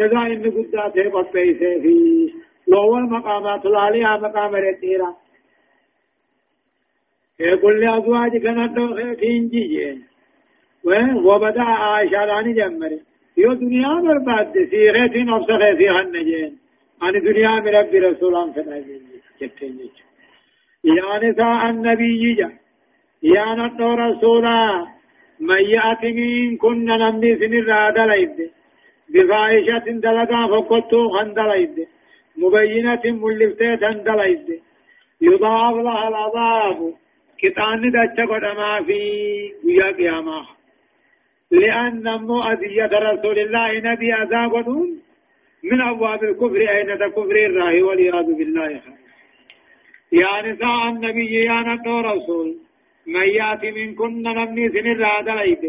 [0.00, 1.94] جزاء إن قداته قبيسه في
[2.68, 5.10] لو المقامات العالية مقام رتيرا
[7.40, 9.98] يقول لأزواجك ندو خيفين جيجين
[11.26, 13.00] وبدأ عائشة لاني جمري
[13.42, 16.52] يو دنيا برباد سيغة نفس خيفي هنجين
[17.02, 19.02] عن دنيا من رب رسول الله فنجين
[19.40, 19.78] جتين
[20.84, 22.48] يا نساء النبي جا۔
[23.22, 24.86] يا ندو رسولا
[25.40, 28.59] من يأتي من كن نمني سنر دلائد
[29.14, 31.76] بفاحشة دلقا فقطو خندلائد
[32.36, 34.60] مبينة ملفتة دلائد
[35.20, 36.94] يضاعف لها العذاب
[37.40, 39.00] كتان دچا قدما في
[39.64, 40.40] ويا قيامة.
[41.50, 44.88] لأن مو أذية رسول الله نبي أذابهم
[45.64, 48.70] من أبواب الكفر أين كفر الله والعياذ بالله.
[50.12, 52.48] يا نساء النبي يا نبي رسول
[53.06, 55.62] من يأتي منكن نمني سنر دليد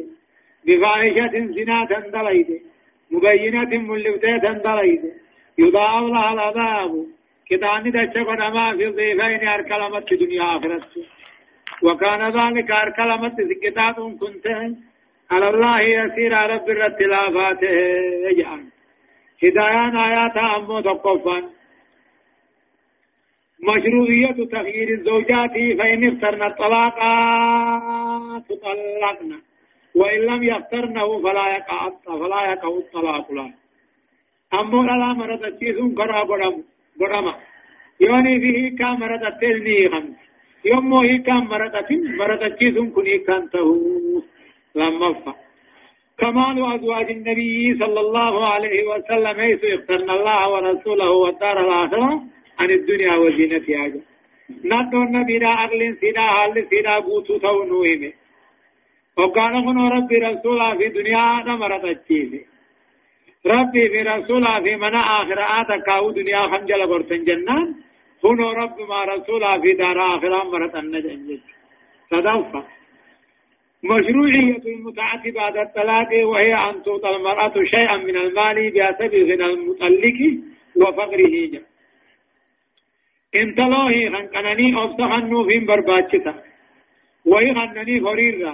[0.65, 1.79] بفاحشة زنا
[2.17, 2.70] دليد
[3.11, 5.01] مبينة ملفتة دليد
[5.57, 6.91] يضاعف لها العذاب
[7.49, 11.03] كتان دچا قدما في الضيفين أركلمت دنيا آخرته
[11.83, 14.45] وكان ذلك كلمة سكتات كنت
[15.31, 17.63] على الله يسير على بر التلافات
[18.29, 18.63] يجعل
[19.43, 21.37] هدايان آيات أمو تقفا
[23.69, 26.97] مشروعية تغيير الزوجات فإن اخترنا الطلاق
[28.49, 29.39] تطلقنا
[29.95, 33.53] وإن لم يخترنه فلا يقع فلا يقع الطلاق له.
[34.53, 36.63] أمو لا مرة تشيثون كرا برم
[36.99, 37.33] برما
[37.99, 40.15] يعني فيه كامرة تلني خمس
[40.65, 44.21] يوم هي كان مرتة مرتة جيزون كن كان تهو
[44.75, 45.33] لما فا.
[46.19, 52.23] كمال أزواج النبي صلى الله عليه وسلم حيث اخترنا الله ورسوله والدار الآخرة
[52.59, 54.01] عن الدنيا وزينتها.
[54.63, 58.11] نادو النبي را أغل سيدا حال سيدا بوتو تو نوهمه
[59.17, 62.41] وقال خنو ربي رسولا في دنيا نمرت الجيزي
[63.45, 67.67] ربي في رسولا في منا آخرات كاو دنيا خنجل برسن جنان.
[68.25, 71.39] هنا رب ما رسولا في دار آخرة مرة النجم
[72.11, 72.63] صدفة
[73.83, 80.19] مشروعية المتعة بعد الطلاق وهي أن تعطى المرأة شيئا من المال بحسب غنى المطلق
[80.75, 81.61] وفقره.
[83.35, 86.33] إن تلوه خنقنني أبصحنو في برباچتا
[87.25, 88.53] وهي خنني فريرا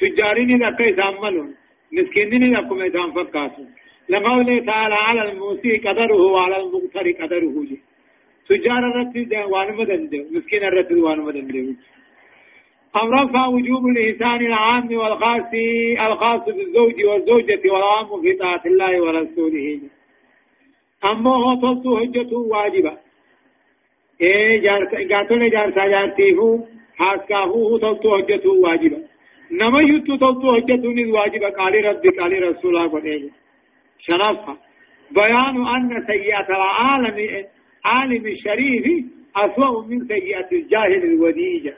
[0.00, 1.54] تجارين لك يتعملون
[1.92, 3.68] مسكينين لكم يتعم فكاسون
[4.08, 7.78] لقوله تعالى على الموسي قدره وعلى المقتر قدره جي
[8.48, 9.16] تجار الرد
[9.52, 10.02] وان مدن
[10.34, 11.76] مسكين الرد وان مدن
[12.96, 15.52] أم رفع وجوب الإحسان العام والخاص
[16.06, 19.80] الخاص بالزوج والزوجة والعام في طاعة الله ورسوله.
[21.04, 22.98] أما هو تصل حجة واجبة.
[24.20, 26.60] إيه جار قاتل جار ساجارتيفو
[26.96, 28.98] حاسكاهو تصل حجة واجبة.
[29.50, 33.30] نما يتو تصل حجة واجبة قال ربي قال رسول الله قال
[33.98, 34.56] شرفها
[35.10, 37.46] بيان أن سيئة العالم
[37.84, 39.04] عالم الشريف
[39.36, 41.74] أسوأ من سيئة الجاهل الوديجة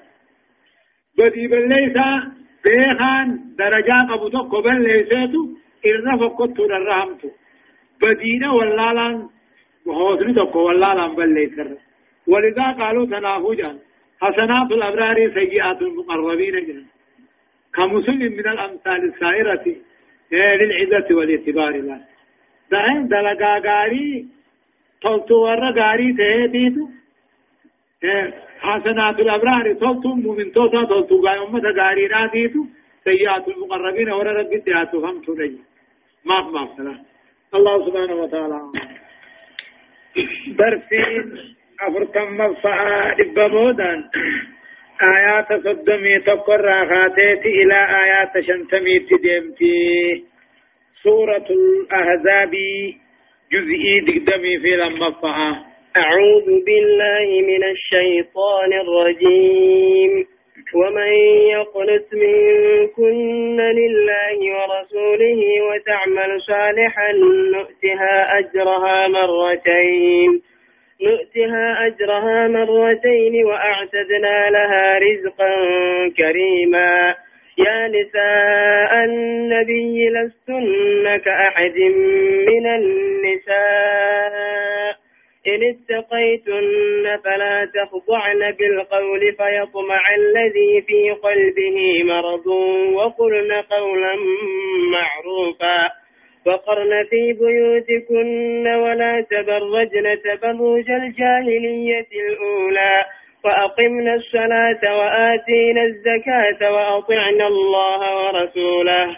[1.18, 2.32] بدي بالليسا
[2.64, 5.42] بيخان درجات أبو تقو بالليساتو
[5.86, 7.28] إرنا فقدت الرحمتو
[8.02, 9.28] بدينا واللالان
[9.86, 11.68] وحوصني تقو واللالان بالليسر
[12.26, 13.78] ولذا قالوا تنافجا
[14.22, 16.99] حسنات الأبرار سيئات المقربين جنا
[17.74, 19.64] كمسلم من الأمثال السائرة
[20.32, 22.00] للعزة والاعتبار الله
[22.72, 24.28] دعين دلقا قاري
[25.02, 26.84] تلتو ورا غاري تهديتو
[28.66, 32.62] حسنات الأبرار تلتو مؤمن توتا تلتو غاي أمة غاري راديتو
[33.04, 35.58] سيئات المقربين ورا رب الدعاتو هم تري
[36.28, 37.00] ما ما سلام.
[37.54, 38.58] الله سبحانه وتعالى.
[40.58, 41.26] درسين
[41.80, 44.00] أفركم مفعا دبابودان
[45.02, 50.24] آيات صدمي تقر خاتيت إلى آيات شنتمي تدمتي
[51.02, 52.50] سورة الأحزاب
[53.52, 55.10] جزئي دقدمي في لما
[55.96, 60.26] أعوذ بالله من الشيطان الرجيم.
[60.74, 61.12] ومن
[61.56, 67.12] يقنت منكن لله ورسوله وتعمل صالحا
[67.54, 70.42] نؤتها أجرها مرتين.
[71.02, 75.50] نؤتها أجرها مرتين وأعتدنا لها رزقا
[76.16, 77.14] كريما.
[77.58, 81.78] يا نساء النبي لستن كأحد
[82.48, 84.40] من النساء.
[85.48, 92.46] إن اتقيتن فلا تخضعن بالقول فيطمع الذي في قلبه مرض
[92.94, 94.14] وقلن قولا
[94.92, 95.99] معروفا.
[96.46, 102.96] وقرن في بيوتكن ولا تبرجن تبرج الجاهلية الأولى
[103.44, 109.16] وأقمنا الصلاة وآتينا الزكاة وأطعنا الله ورسوله.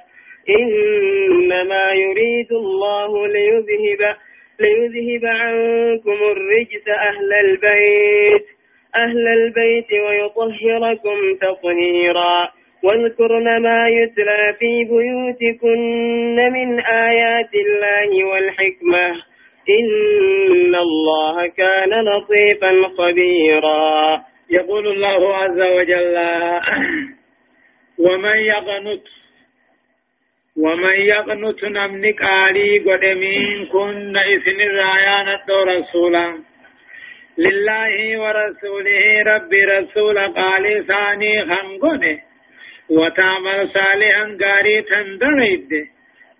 [0.60, 4.16] إنما يريد الله ليذهب
[4.60, 8.46] ليذهب عنكم الرجس أهل البيت
[8.96, 12.61] أهل البيت ويطهركم تطهيرا.
[12.84, 19.06] واذكرن ما يتلى في بيوتكن من آيات الله والحكمة.
[19.70, 24.22] إن الله كان لطيفا خبيرا.
[24.50, 26.18] يقول الله عز وجل
[27.98, 29.04] ومن يقنط
[30.56, 36.38] ومن يقنط نمنك آلي قدمين كن إثن الرايانة رسولا.
[37.38, 42.31] لله ورسوله ربي رسول قال ثاني خنقنه.
[42.98, 45.70] وتعمل صالحا قاري تندريد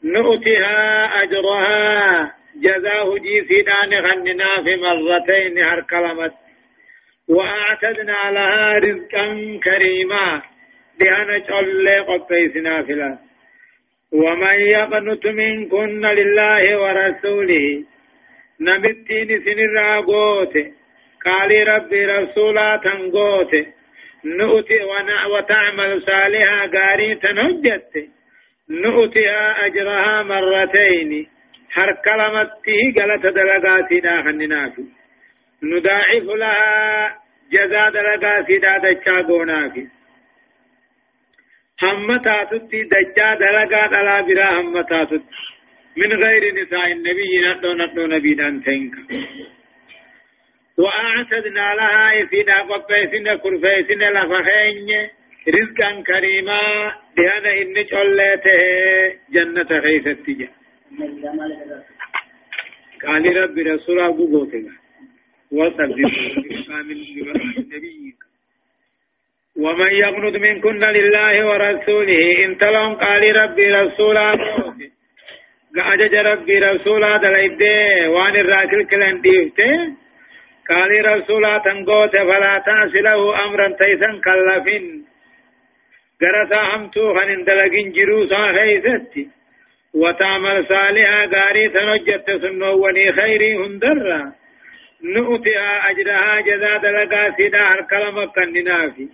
[0.04, 0.78] نؤتها
[1.22, 2.32] أجرها.
[2.56, 6.32] جزاه جيسيدان خننا في مرتين هر كلمة
[7.28, 9.26] وأعتدنا لها رزقا
[9.64, 10.43] كريما.
[11.00, 13.19] دهنا جل قبيسنا فلا
[14.12, 17.84] ومن يقنط منكن لله ورسوله.
[18.60, 20.54] نبتين سن الراغوت
[21.26, 23.52] قال ربي رسولا تنغوت
[24.25, 24.79] نؤتي
[25.33, 28.09] وتعمل صالحا قاري تنجت
[28.71, 31.27] نؤتها أجرها مرتين.
[31.75, 34.85] هر كلمته دلغاتي دا خننافي
[35.63, 37.19] نضاعف لها
[37.53, 39.87] جزاء دلغاتي دا دچا غونافي
[41.83, 45.23] هم تاتتي دچا دلغا دلا برا هم تاتت
[45.97, 48.93] من غير نساء النبي ندو ندو نبي دان تنك.
[50.79, 54.89] وأعتدنا لها في دا قبسنا كرفسنا لفخين
[55.49, 56.61] رزقا كريما.
[57.17, 58.63] دهنا إن جلته
[59.35, 60.27] جنة خيثت
[63.03, 64.73] قال رب رسول أبو بوتنا.
[65.53, 66.13] وصدق
[69.57, 74.73] ومن يقنط منكن لله ورسوله إن تلون قال ربي رسول أبو
[75.77, 79.73] قاجج ربي رسول هذا الإبدي وان الراكل كلن ديفته
[80.73, 84.85] قال رسول تنقوت فلا تعس له أمرا تيسا كلفين
[86.21, 89.29] قرسا همتو خن دلقين جروسا خيستي
[89.95, 94.33] وتعمل صالحا غاري تنجت سنوني خيري هندرا
[95.05, 99.09] نؤتها أجرها جزاء دلقا سيدا الكلمة كننافي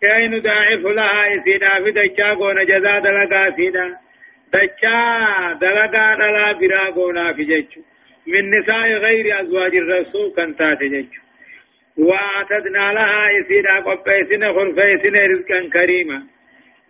[0.00, 3.86] كي نداعف لها سيدا في دجا قون جزاء دلقا سيدا.
[4.52, 4.98] دجا
[5.60, 7.82] دلقا دلا برا قونا في ججو.
[8.26, 11.22] من نساء غير أزواج الرسول كنتات ججو
[11.96, 16.22] وأعتدنا لها سيدا قبيسنا خرفيسنا رزقا كريما.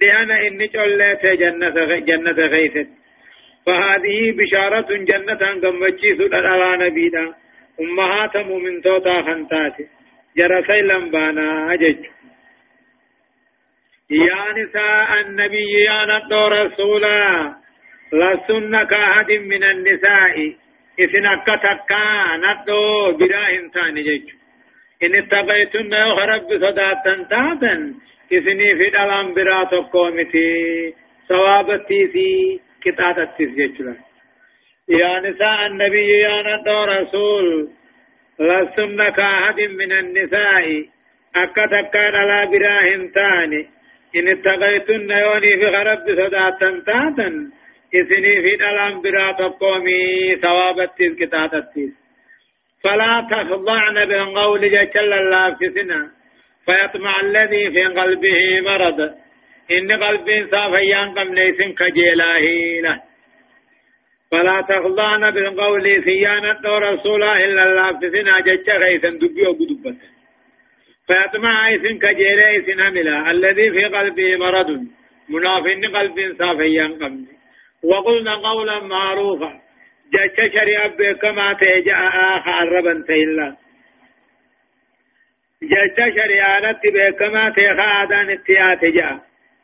[0.02, 2.88] لأنا إني جلت جنة جنة غيثت
[3.66, 7.34] فهذه بشارة جنة قمتشي سؤال على نبينا.
[7.80, 9.76] أمهات مؤمن توتا خنتات
[10.36, 12.04] جرسي لمبانا أجج
[14.10, 17.54] يا نساء النبي يا نبدو رسولا
[18.12, 20.36] لسن كأحد من النساء.
[20.98, 24.28] إذن أكتكا نبدو بلا إنسان جج
[25.04, 27.94] إن اتقيتن يخرب صداتا تاتا
[28.32, 30.54] إذني في الألام برا تقومتي
[31.28, 33.96] ثوابتي في قطعة التسجيل
[34.88, 37.68] يا نساء النبي يا ندو رسول.
[38.40, 40.84] لستن كأحد من النساء.
[41.36, 43.68] أكتك على براهن تاني
[44.16, 47.50] إن اتقيتن يوني في غرب صداتا تاتا
[47.94, 51.92] إذني في الألم برا تقومي ثواب التيز قطعة التيز
[52.84, 56.10] فلا تخضعن بالقول جل الله في سنة
[56.66, 59.00] فيطمع الذي في قلبه مرض
[59.72, 62.44] إن قلب صافيان قم ليس كجيلاه
[62.84, 63.02] له
[64.30, 69.96] فلا تخضعن بالقول سيانة رسول إلا الله في سنة جتش غيثا دبي وقدبت
[71.06, 74.70] فيطمع إذن كجيلا إذن هملا الذي في قلبه مرض
[75.28, 77.33] منافن قلب صافيان قم
[77.84, 79.60] وقلنا قولا معروفا.
[80.14, 83.56] جتش شريعة كما تيجأ آخر ربا تيلا.
[85.62, 89.20] جتش شريعة بكما تيخا آدان اتيات جاء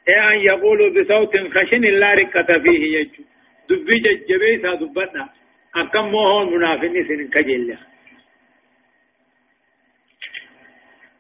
[0.09, 3.23] أي أن يقول بصوت خشن لا ركة فيه يجو.
[3.69, 5.29] دبي ججبي دبنا
[5.77, 7.79] أكم موهون منافني سنن كجلة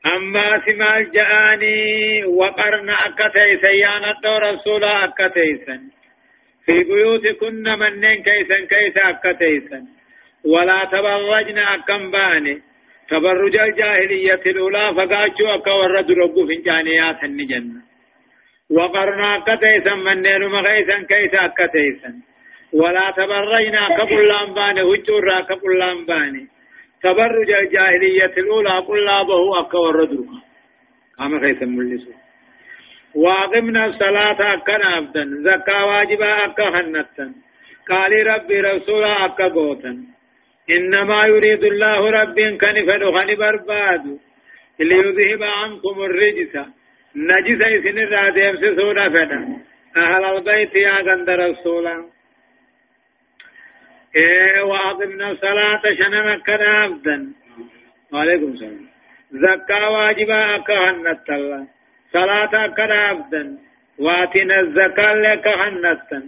[0.06, 5.99] أما سمال جاءني وقرن أكتي سيانة رسول أكتيسا.
[6.66, 9.80] في بيوتكن منن كيسا كيسا أكتيسا
[10.44, 12.62] ولا تبرجن أكم باني.
[13.10, 17.82] تبرج الجاهلية الأولى فقاتشوا أكورد ربو فنجانيات النجنة
[18.70, 22.12] وقرنا كتيسا من نير مغيسا كيسا كتيسا
[22.72, 26.48] ولا تبرينا كبل لامبان هجورا كبل لامبان
[27.02, 30.42] تبرج الجاهلية الأولى قل لا به أكا وردرها
[31.18, 32.10] كما خيسا ملسو.
[33.14, 37.26] واقمنا الصلاة أكن أبدا زكاة واجبة أكا خنتا
[37.90, 39.92] قال ربي رسولا أكا قوتا
[40.70, 44.18] إنما يريد الله ربي كان فدخن برباد.
[44.80, 46.54] ليذهب عنكم الرجس.
[47.16, 49.40] نجس إسن الراديم سسونا فدا
[49.96, 51.96] أهل البيت يا غند رسولا
[54.16, 57.32] إيه وأقمنا الصلاة شنما كان أبدا
[58.12, 58.86] وعليكم السلام.
[59.32, 61.79] زكاة واجبة أكا خنتا الله.
[62.12, 63.58] صلاة كنا أبدا
[63.98, 66.20] واتنا الزكاة لك حنتا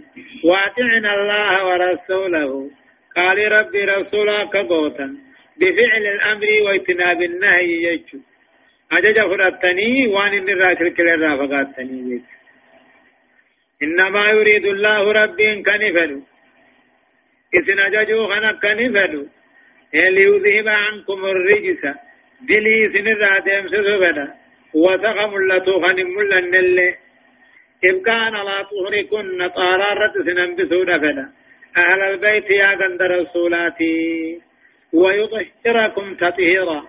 [0.43, 2.71] واتعنا الله ورسوله.
[3.15, 5.07] قال ربي رسولك قوتا
[5.59, 8.19] بفعل الأمر واجتناب النهي يجو.
[8.91, 12.33] أجج فرطني وان إن الراشل كل رافقاتني يجو.
[13.83, 16.19] إنما يريد الله ربي إن كنفلو.
[17.57, 19.23] إذن أججو خنق كنفلو.
[19.93, 21.83] ليذهب عنكم الرجس.
[22.49, 24.42] دلي سن الرادم سسبدا
[24.73, 26.95] وثق ملتو خن ملن اللي
[27.85, 31.25] إبقان لا طهركن طارارة سنن بسودة فدا
[31.77, 34.41] أهل البيت يا قند رسولاتي
[34.93, 36.87] ويطهركم تطهيرا.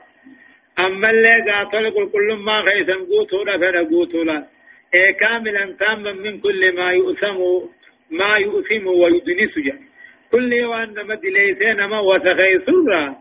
[0.79, 4.47] أما اللي قاتل قل كل ما خيسا قوتو فدا قوتو لا
[4.95, 7.39] إيه كاملا تاما من كل ما يؤثم
[8.11, 9.55] ما يؤثم ويدنس
[10.33, 13.17] كل وان مد ليسين ما وسخي سرا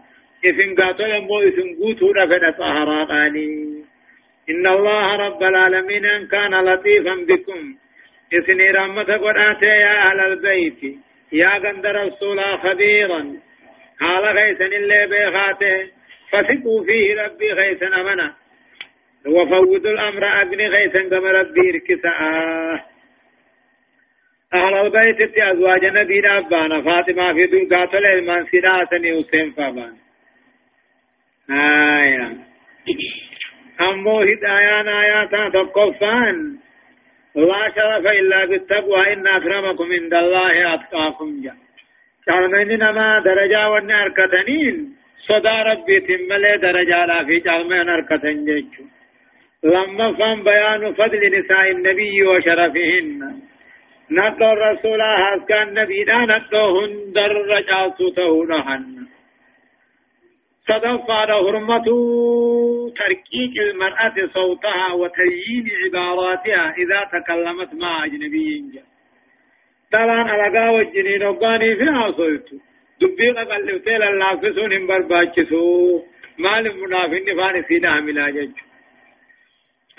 [0.46, 3.83] إذن قاتل مو إذن قوتو فدا طهراني
[4.50, 7.75] إن الله رب العالمين أن كان لطيفا بكم.
[8.33, 11.00] إثني رحمة قرآت يا أهل البيت
[11.31, 13.39] يا قند رسولا خبيرا.
[14.01, 15.91] قال غيثا اللي بيخاته
[16.31, 18.33] فثقوا فيه ربي غيثا أمنا.
[19.27, 22.09] وفوضوا الأمر أبني غيثا كما ربي ركسا
[24.53, 29.95] أهل البيت أزواج نبينا أبانا فاطمة في دون قاتل المنسنا سناسني حسين فابان.
[31.50, 32.38] آية
[33.82, 36.58] أمو هدايان آياتا تقفان.
[37.36, 41.42] لا شرف إلا بالتقوى إن أكرمكم عند الله أتقاكم.
[41.44, 41.53] جا
[42.25, 44.96] شرمين نما درجة وني أركتنين
[45.27, 48.84] صدا ربي تملي درجة لا في شرمين أركتن جيشو
[49.63, 53.42] لما فهم بيان فضل نساء النبي وشرفهن.
[54.12, 59.08] نقل الرسول هذا كان نبينا نقلهن درجات تهونهن
[60.70, 61.86] صدف على هرمة
[62.96, 68.82] تركيك المرأة صوتها وتزيين عباراتها إذا تكلمت مع أجنبي
[69.91, 72.50] طبعا على قاوة الجنين وقاني فيها صوت
[73.01, 73.39] دبيق
[74.10, 76.01] اللافسون هم برباكسو.
[76.39, 78.73] مال المنافين فاني سينا ملا ججو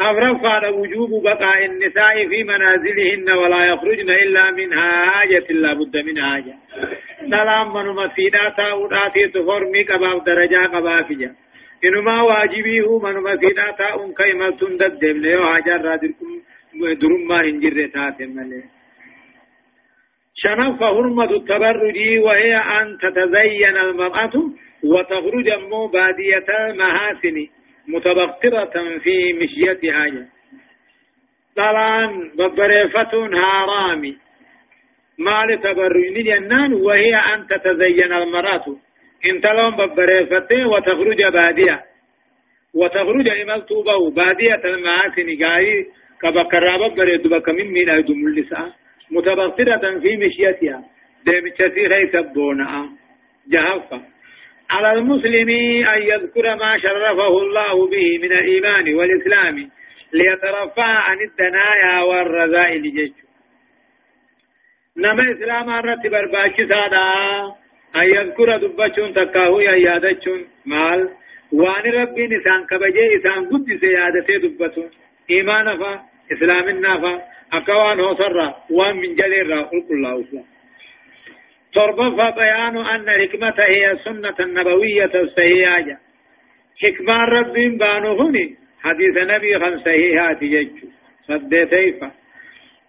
[0.00, 6.22] أفرق على وجوب بقاء النساء في منازلهن ولا يخرجن إلا من حاجة لا بد من
[6.22, 6.54] حاجة.
[7.30, 11.34] سلام من مسيدا تاؤداتي تفرمي قباب درجة قبافجة
[11.84, 16.30] إنما واجبيه من مسيدا تاؤن كيما تندد دملي وحاجة رادركم
[17.00, 18.62] درما هنجر تاتم ملي
[20.34, 24.32] شنف حرمة التبرج وهي أن تتزين المرأة
[24.84, 27.36] وتخرج مو بادية المحاسن.
[27.88, 30.28] متبقرة في مشيتها.
[31.56, 34.16] طبعا ببريفة هارامي.
[35.18, 38.64] ما لتبرجني جنان وهي أن تتزين المرأة.
[39.30, 41.84] إنت لهم ببريفة وتخرج بادية.
[42.74, 45.86] وتخرج إمال توبه بادية المعاسن قاي
[46.22, 48.72] كبكرا ببريد بك من من أيدم اللساء
[49.10, 50.84] متبقرة في مشيتها.
[51.26, 52.88] ديم تسير يسبونها
[53.48, 54.13] جهفة.
[54.74, 55.48] على المسلم
[55.94, 59.56] أن يذكر ما شرفه الله به من الإيمان والإسلام
[60.12, 63.12] ليترفع عن الدنايا والرذائل جيش
[64.96, 67.08] نما إسلام الرتب برباك سادا
[67.96, 71.00] أن يذكر دبچون تكاهو يا يادچون مال
[71.52, 74.90] وان ربي نسان كبجي إسان قد سيادته دبتون
[75.30, 75.92] إيمان فا
[76.32, 78.38] إسلام النافا أكوان هو سر
[78.70, 80.53] وان من جلير را الله أسلام
[81.74, 85.98] تربف بيان أن الحكمة هي السنة النبوية الصحيحة
[86.82, 90.88] حكمة رب بانو هني حديث نبي خمس صحيحات يجو
[91.28, 92.10] صدتيفا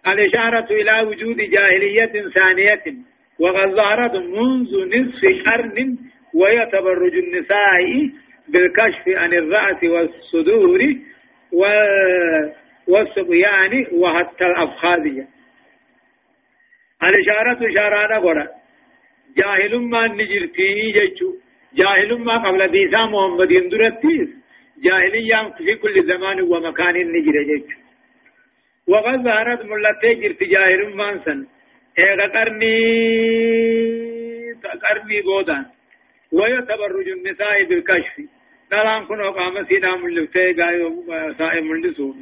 [0.06, 2.82] الإشارة إلى وجود جاهلية ثانية
[3.40, 5.98] وقد ظهرت منذ نصف قرن
[6.34, 8.10] وهي تبرج النساء
[8.48, 10.80] بالكشف عن الرأس والصدور
[12.88, 15.28] والصبيان وحتى الأفخاذية
[17.02, 18.48] الإشارة إشارة نقول
[19.38, 21.28] جاهل ما نجرتي جيشو
[21.78, 24.28] جاهل ما قبل بيسا محمد يندرتيس
[24.84, 27.78] جاهلية في كل زمان ومكان نجر جيشو
[28.88, 31.46] وقد ظهرت ملتي جرت جاهل ما سن
[31.98, 32.76] ايغا قرني
[34.84, 35.64] قرني بودان
[36.32, 38.16] ويتبرج النساء بالكشف
[38.72, 40.90] نلان كنو قام سينا ملتي غايو
[41.38, 42.16] سائم ملسون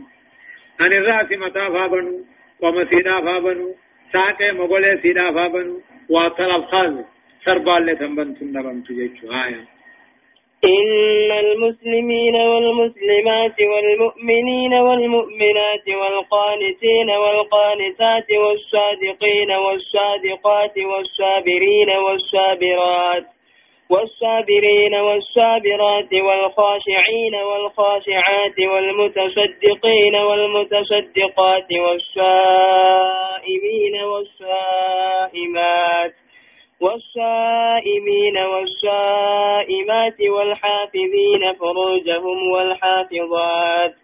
[0.80, 2.24] أن الرأس متى فابنو
[2.62, 3.74] ومسيدا فابنو
[4.12, 5.80] ساقه مغولي سيدا فابنو
[6.10, 7.04] وطلب خالد
[7.44, 9.74] سربال لتنبن تنبن تجيشو آية.
[10.64, 23.33] إن المسلمين والمسلمات والمؤمنين والمؤمنات والقانتين والقانتات والصادقين والصادقات والصابرين والصابرات
[23.90, 36.12] والصابرين والصابرات والخاشعين والخاشعات والمتصدقين والمتصدقات والصائمين والصائمات
[36.80, 43.94] والصائمين والصائمات والحافظين فروجهم والحافظات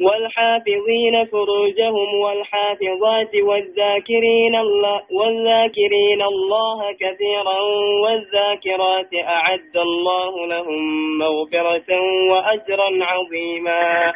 [0.00, 7.58] والحافظين فروجهم والحافظات والذاكرين الله والذاكرين الله كثيرا
[8.04, 10.82] والذاكرات أعد الله لهم
[11.18, 11.90] مغفرة
[12.30, 14.12] وأجرا عظيما.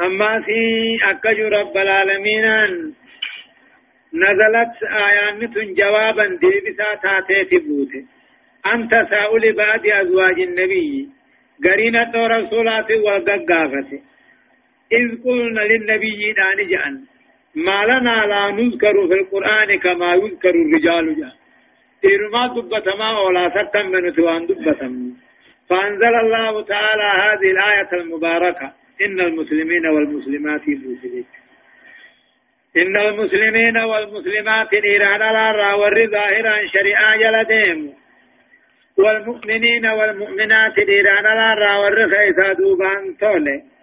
[0.00, 0.60] أما في
[1.10, 2.44] أكجر رب العالمين
[4.14, 8.04] نزلت آيات جوابا ديبسا تاتي بوته.
[8.74, 11.13] أن تساؤل بعد أزواج النبي.
[11.64, 13.90] قرينة رسولات وققافة
[14.92, 16.94] إذ قلنا للنبي دان جأن
[17.54, 21.34] ما لنا لا نذكر في القرآن كما يذكر الرجال جاء
[22.04, 25.14] إرما دبتما ولا ستم من توان دبتم
[25.68, 28.72] فأنزل الله تعالى هذه الآية المباركة.
[29.06, 31.26] إن المسلمين والمسلمات يبوسلك
[32.76, 37.94] إن المسلمين والمسلمات إيران الأرى والرظاهرا شريعة جلدهم.
[38.98, 43.74] والمؤمنين والمؤمنات إيران الأرى والرخيصة دوبان تولي.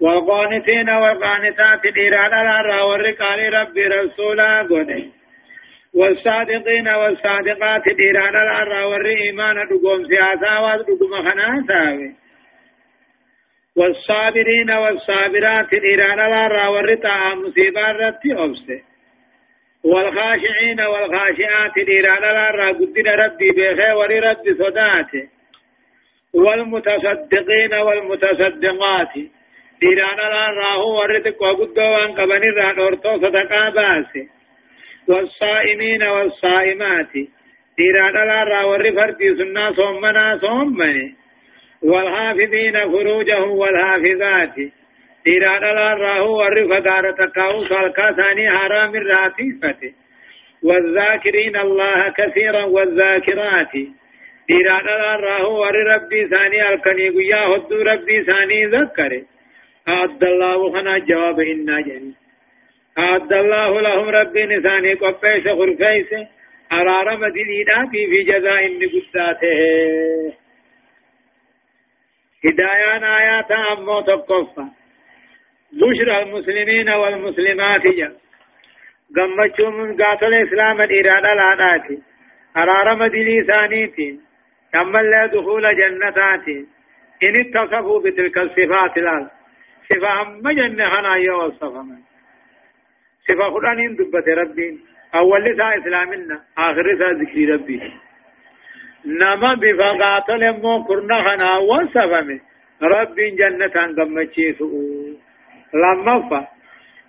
[0.00, 5.04] والقانتين والقانتات إيران الأرى والرقال ربي رسولا قده
[5.94, 12.14] والصادقين والصادقات إيران الأرى والرئيمان دقوم سياسة ودقوم خناسة
[13.76, 18.80] والصابرين والصابرات إيران الأرى والرطاء مصيبة رتي أبسه
[19.96, 25.24] والخاشعين والخاشعات إيران الأرى قدنا ربي بخير ربي صداته
[26.34, 29.14] والمتصدقين والمتصدقات
[29.86, 34.26] إيران الأرى هو الرزق وقدوا وان قبني ران أرتو صدقا باسه
[35.08, 37.12] والصائمين والصائمات
[37.84, 41.14] إيران الأرى وري فردي سنة صومنا صومني
[41.82, 44.56] والحافظين فروجهم والحافظات
[45.26, 49.92] إيران الله والرفة دارة كاو سالكا ثاني حرام الراتفة
[50.62, 53.74] والذاكرين الله كثيرا والذاكرات
[54.54, 59.12] إيران الله والربي ثاني الكنيقيا هدو ربي ثاني ذكر
[59.88, 62.14] أعد الله خنا جواب إنا جني
[62.98, 66.10] أعد الله لهم ربي نثاني قفيش خرفيس
[66.72, 69.58] أرارم دليناتي في جزاء نقصاته
[72.44, 74.66] هدايان آيات أمو تقفى
[75.80, 78.08] بشرى المسلمين والمسلمات جا
[79.16, 81.86] قمتشو من قاتل إسلام الإرادة العادات
[82.56, 84.20] أرارم دلي ثانيتين
[84.72, 86.48] كمل دخول جنتات
[87.24, 89.28] إن اتصفوا بتلك الصفات الآن.
[89.88, 91.84] صفة هم جنة هنا يو الصفة
[93.28, 94.74] صفة قرآن دبت ربين
[95.14, 97.80] أول لسا إسلامنا آخر لسا ذكر ربي.
[99.06, 102.40] نما بفقاتل مو كرنا خنا وصفمه
[102.82, 104.68] رب جنة قمتشيسو
[105.74, 106.46] لما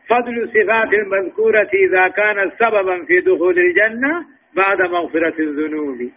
[0.10, 6.12] فضل صفات المذكورة إذا كانت سببا في دخول الجنة بعد مغفرة الذنوب.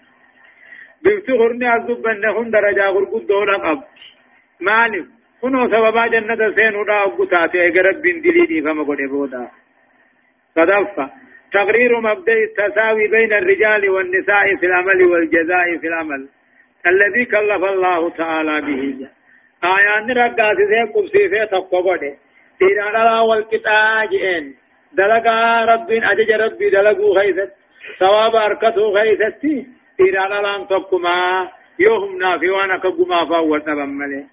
[1.05, 3.83] بفتغرني أذب أنهن درجة غرقود دون أب
[4.61, 5.07] مالف
[5.40, 9.48] كنو سببا جنة سين ودا أبقتاتي أقرب بن دليني فما قد بودا.
[10.55, 11.11] صدفة.
[11.53, 16.29] تقرير مبدأ التساوي بين الرجال والنساء في العمل والجزاء في العمل.
[16.87, 19.09] الذي كلف الله تعالى به.
[19.64, 21.46] آيان رقات سي قبسي في
[22.60, 24.56] تقبضي إذا لا والكتاجئين
[24.92, 27.52] دلقا رب أجج ربي دلقوا خيثت
[27.98, 29.66] ثواب أركته خيثتي
[30.00, 34.26] إذا لا أن تقما يوهم نافي وأنا كقما فاوت نبمله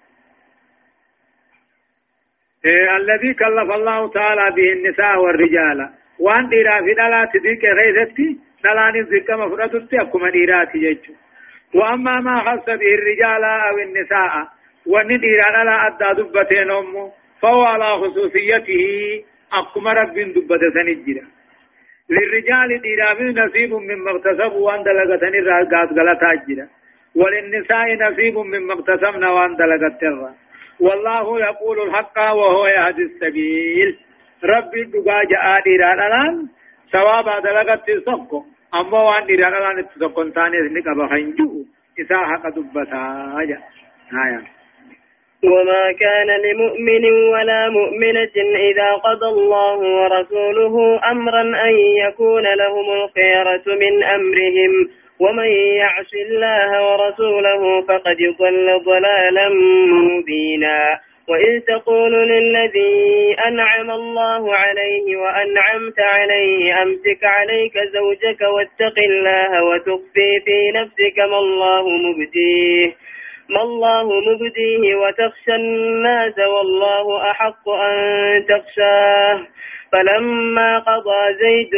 [2.64, 9.00] إيه الذي كلف الله تعالى به النساء والرجال وان ديرا في دلا تديك خيثتي دلاني
[9.00, 11.14] ذكا مفردتي أكما ديراتي جيجو
[11.74, 14.32] وأما ما خص به الرجال أو النساء
[14.86, 17.12] وان ديرا لا أدى دبتين أمه
[17.42, 18.84] فهو على خصوصيته
[19.52, 21.24] أقم رب دبت سنجرا
[22.10, 26.66] للرجال ديرا نصيب مما اغتصبوا وان دلغت الرقات غلطا جرا
[27.16, 30.34] وللنساء نصيب مما اغتصبنا وان الرقات
[30.80, 33.98] والله يقول الحق وهو يهدي السبيل.
[34.44, 36.48] ربي دقا جاء ديران الان
[36.92, 38.32] ثواب دلغت الصفق
[38.74, 41.64] أما وان ديران الان اتسقن تاني ذنك بخنجو.
[42.00, 43.02] إسا حق دبتا
[43.40, 44.57] آية.
[45.44, 48.36] وما كان لمؤمن ولا مؤمنة
[48.70, 51.74] إذا قضى الله ورسوله أمرا أن
[52.06, 54.88] يكون لهم الخيرة من أمرهم.
[55.20, 55.50] ومن
[55.82, 59.48] يعص الله ورسوله فقد ضل ضلالا
[60.10, 60.80] مبينا.
[61.28, 70.58] وإذ تقول للذي أنعم الله عليه وأنعمت عليه أمسك عليك زوجك واتق الله وتخفي في
[70.78, 72.94] نفسك ما الله مبديه.
[73.50, 77.96] ما الله مبديه وتخشى الناس والله أحق أن
[78.46, 79.46] تخشاه.
[79.92, 81.74] فلما قضى زيد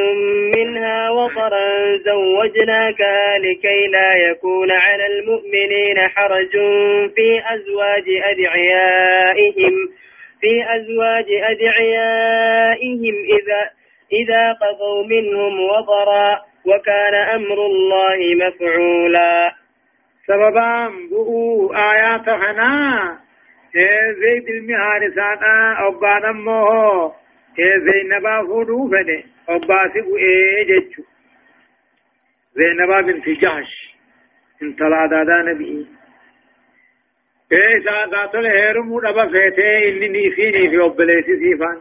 [0.56, 1.68] منها وطرا
[2.06, 6.52] زوجناكها لكي لا يكون على المؤمنين حرج
[7.16, 9.74] في أزواج أدعيائهم
[10.40, 13.60] في أزواج أدعيائهم إذا
[14.12, 19.59] إذا قضوا منهم وطرا وكان أمر الله مفعولا.
[20.26, 23.18] سببا بؤو آيات حنا
[24.20, 25.42] زيد المهارسان
[25.86, 27.14] أبانا موه
[27.58, 31.02] زينبا فودو فده أباسي بؤي جيشو
[32.54, 33.72] زينبا بنت جحش
[34.62, 35.86] انت لا دادا نبي.
[37.52, 41.78] إيسا قاتل هيرمو دبا فيته إني نيفيني في أبليسي سيفان.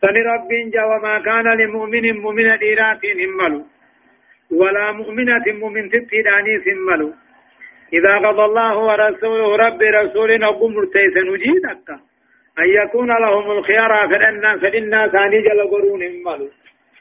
[0.00, 3.66] سني رب جا وما كان لمؤمن مؤمن ديرات هملو
[4.50, 7.12] ولا مؤمنة مؤمن تتداني سملو
[7.92, 11.88] إذا قضى الله ورسوله رب رسول نقوم مرتيسا نجيدك
[12.58, 16.48] أن يكون لهم الخيار فإن فإن ثاني جل قرون مالو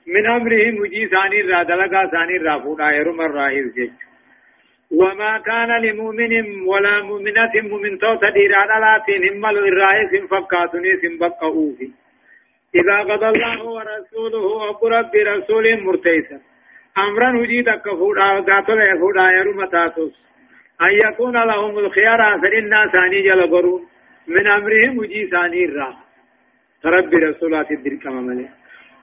[0.08, 3.92] من أمرهم وجي ثاني را دلقا ثاني را فودا يرم الراهير جيج
[4.92, 6.34] وما كان لمؤمن
[6.68, 11.90] ولا مؤمنة مؤمن توتا ديران لاتين همالو الراهي سنفقاتني سنبقعوفي
[12.80, 16.38] إذا قضى الله ورسوله أبو رب رسول مرتيسا
[16.98, 20.16] أمرا وجيدك فودا قاتل فودا يرم تاتوس.
[20.82, 23.88] أن يكون لهم الخيار فإن ثاني جل قرون
[24.28, 25.94] من أمرهم وجي ثاني الرا.
[26.86, 28.06] رب رسولات الدرك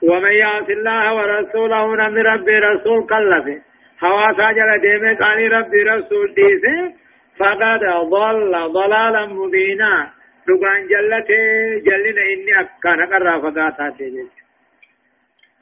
[0.02, 3.62] ومن يعص الله ورسوله نمي رب رسول قلفه
[4.04, 6.92] هوا ساجل ديمه قال رب رسول ديسه.
[7.38, 10.10] فقد ضل ضلالا مبينا.
[10.48, 11.42] دغان جلته
[11.86, 13.86] جلنا إني أكان قرى فقاتا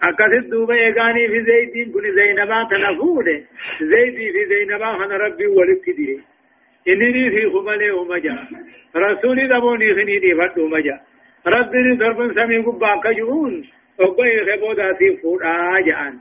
[0.03, 3.45] أكثر دوبا إيغاني في زيدين كن زينبا تنفوده
[3.81, 6.19] زيدي في زينبا خن ربي ولك ديه
[6.88, 8.37] إنني في خمالي ومجا
[8.97, 11.01] رسولي دبوني خني دي فدو مجا
[11.47, 13.62] ربي ضرب سمي قبا كجون
[13.99, 16.19] وقوي خبودا في فودا جان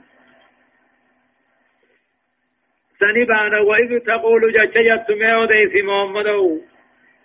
[3.00, 6.28] سني بانا وإذ تقول جاچيت ميو ديسي محمد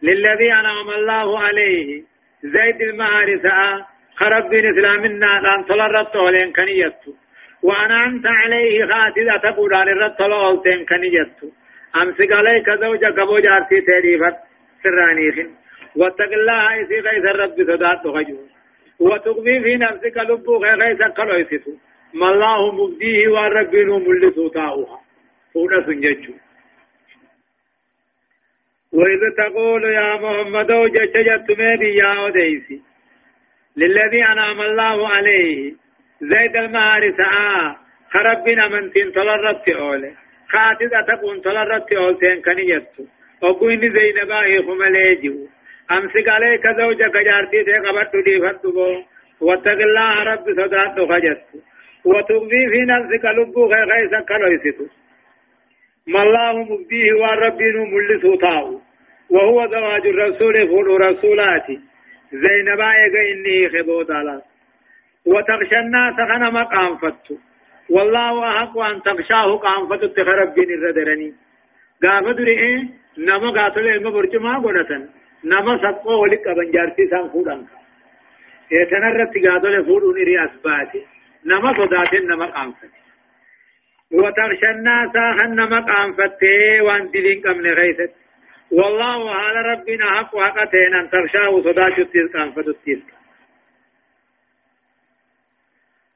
[0.02, 2.04] للذي أنعم الله عليه
[2.44, 3.86] زيد المعارسة
[4.20, 7.02] خرب دين إسلامنا لأن تلرت ولين كنيت
[7.64, 11.54] وأنعمت عليه خاتذة تقول عن الرد تلولتين كنيت
[12.02, 14.38] أمسك عليك زوجك أبو جارتي تريفت
[14.84, 15.36] سرانيخ
[15.96, 18.40] واتق الله إذي غيث الرب صدات غجو
[19.00, 21.66] وتقضي في نفسك لبو غيث قلويسس
[22.14, 25.00] ما الله مبديه والرب ملسو تاؤها
[25.54, 26.34] فونا سنججو.
[28.94, 32.82] وإذا تقول يا محمد جشجت ميدي يا أديسي
[33.78, 35.74] للذي أنعم الله عليه.
[36.22, 37.76] زيد المعارس آه.
[38.14, 40.14] خربنا من تين تلرت أولي
[40.50, 43.04] خاتذة تكون تلرت أولتين كنيتو.
[43.42, 45.48] وقوين زينبا هيخم ليجو
[45.92, 49.04] أمسك عليك زوجك جارتي تي قبط دي فتبو
[49.42, 51.48] واتق الله رب صدات خجت
[52.06, 54.86] وتغذي في نفسك لبو خي خيسا كرويستو
[56.08, 58.82] ما الله مبديه والربين ملسو تاو.
[59.30, 61.80] وهو زواج الرسول فول رسولاتي.
[62.32, 64.42] زينبا إيغا إني خبو دالا.
[65.26, 67.36] وتغشى الناس خنا مقام فتو.
[67.90, 71.34] والله أحق أن تغشاه قام فتو تخرب بين الردرني
[72.04, 72.62] قام درئ
[73.18, 75.10] نما قاتل إما برجما قدتن
[75.44, 77.66] نما سقو ولك أبن جارتي سان فودان
[78.72, 81.02] يتنرت قاتل فودون إري أسباتي.
[81.46, 82.94] نما صداتين نما قامفت
[84.12, 86.44] وتغشى الناس هن نما قامفت
[86.86, 88.27] وأن دلين قمن غيثت.
[88.72, 91.58] والله على ربنا حق حقتين أن تغشاه
[91.98, 93.00] التيس قامفت التيس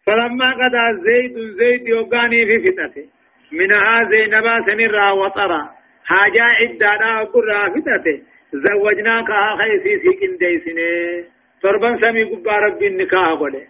[0.05, 3.05] فلما قضى زيد زيد يوغاني في فتته
[3.51, 5.69] منها زينبا سنرا وطرا.
[6.05, 8.21] حاجة عدة قرى فتته
[8.53, 9.27] زوجناك
[9.59, 11.25] خيسي سيكين ديسني
[11.61, 13.67] تربان سمي قبا ربي النكاح قولي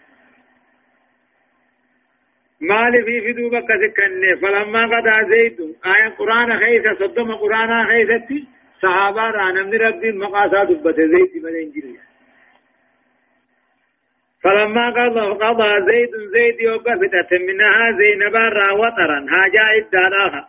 [2.62, 8.48] مال في فدو بك سكن فلما قضى زيد آية قرآن خيسة صدم قرآن خيسة
[8.82, 11.98] صحابة رانا من ربي مقاسا دبت زيد من انجيل
[14.44, 20.48] فلما قضى قضى زيد زيد يوقفتت منها زينبا را وطرا هاجا عدة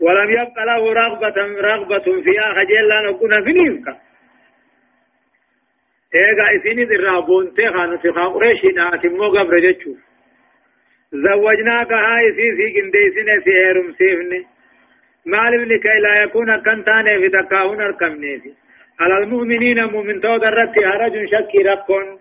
[0.00, 3.96] ولم يبق له رغبة رغبة فيها خجل لا نكون في نيمك
[6.14, 9.94] ايغا اسيني ذرا بونتي خانو في قريشي ناتي مو قبر جچو
[11.12, 14.51] زوجناك هاي سي سي گندي سنه سيرم سيفني
[15.26, 18.54] مال لكي لا يكون كنتان في تكاون الكمني
[19.00, 22.18] على المؤمنين مؤمن تو درت هرج شكي ربكم.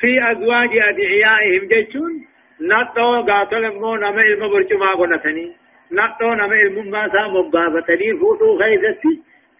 [0.00, 2.12] في أزواج أدعيائهم جچون
[2.60, 5.46] نتو غاتل مو نما علم برچما غنتني
[5.92, 9.14] نتو نما علم ما سا مبابتني فوتو خيزتي.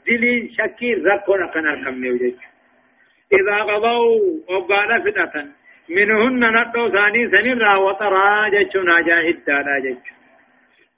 [0.06, 2.48] دلين شكي ربكم كن الكمني جچو
[3.32, 5.62] إذا قضوا وقانا فتنة.
[5.88, 10.21] منهن نقو ثاني سنرا وطرا جتشنا جاهد دادا جتش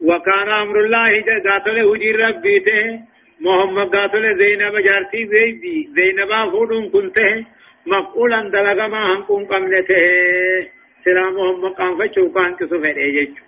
[0.00, 3.00] وكان أمر الله قاتل هجير ربيته
[3.40, 7.46] محمد قاتل زينب جارتي زيدي زينب فودون كنته
[7.86, 10.02] مفعولا دلغا ما هم كن قمنته
[11.04, 13.38] سلام محمد قام فچو قان كسو فده جتش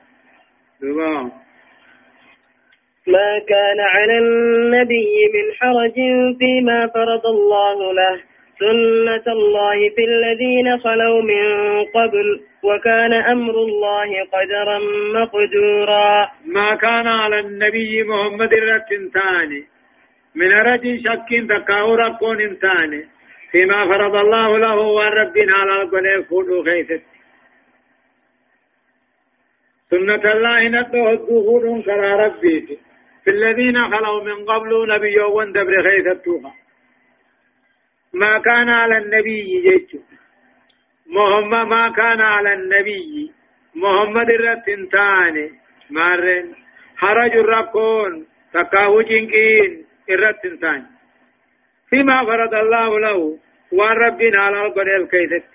[3.13, 5.97] ما كان على النبي من حرج
[6.39, 8.36] فيما فرض الله له.
[8.59, 11.45] سنة الله في الذين خلوا من
[11.97, 12.27] قبل
[12.63, 14.79] وكان أمر الله قدرا
[15.19, 16.31] مقدورا.
[16.47, 19.65] ما كان على النبي محمد الرتنتاني
[20.35, 23.03] من رجل شك تكاو ركون انتاني
[23.53, 27.03] فيما فرض الله له والربنا على القليل فودو خيثت
[29.91, 32.79] سنة الله نتوه الدخول كرا ربي
[33.25, 36.66] في الذين خلوا من قبل نبي وندبر خيثتوها
[38.21, 39.99] ما كان على النبي جيتشو
[41.07, 43.33] محمد ما كان على النبي.
[43.75, 45.51] محمد الرتنتاني
[45.91, 46.55] مارن
[46.97, 48.27] حرج الركون.
[48.53, 49.87] تكاو جنكين.
[50.11, 50.87] الرتنتاني
[51.91, 53.39] فيما فرض الله له.
[53.73, 55.47] والربنا على القدر كيست.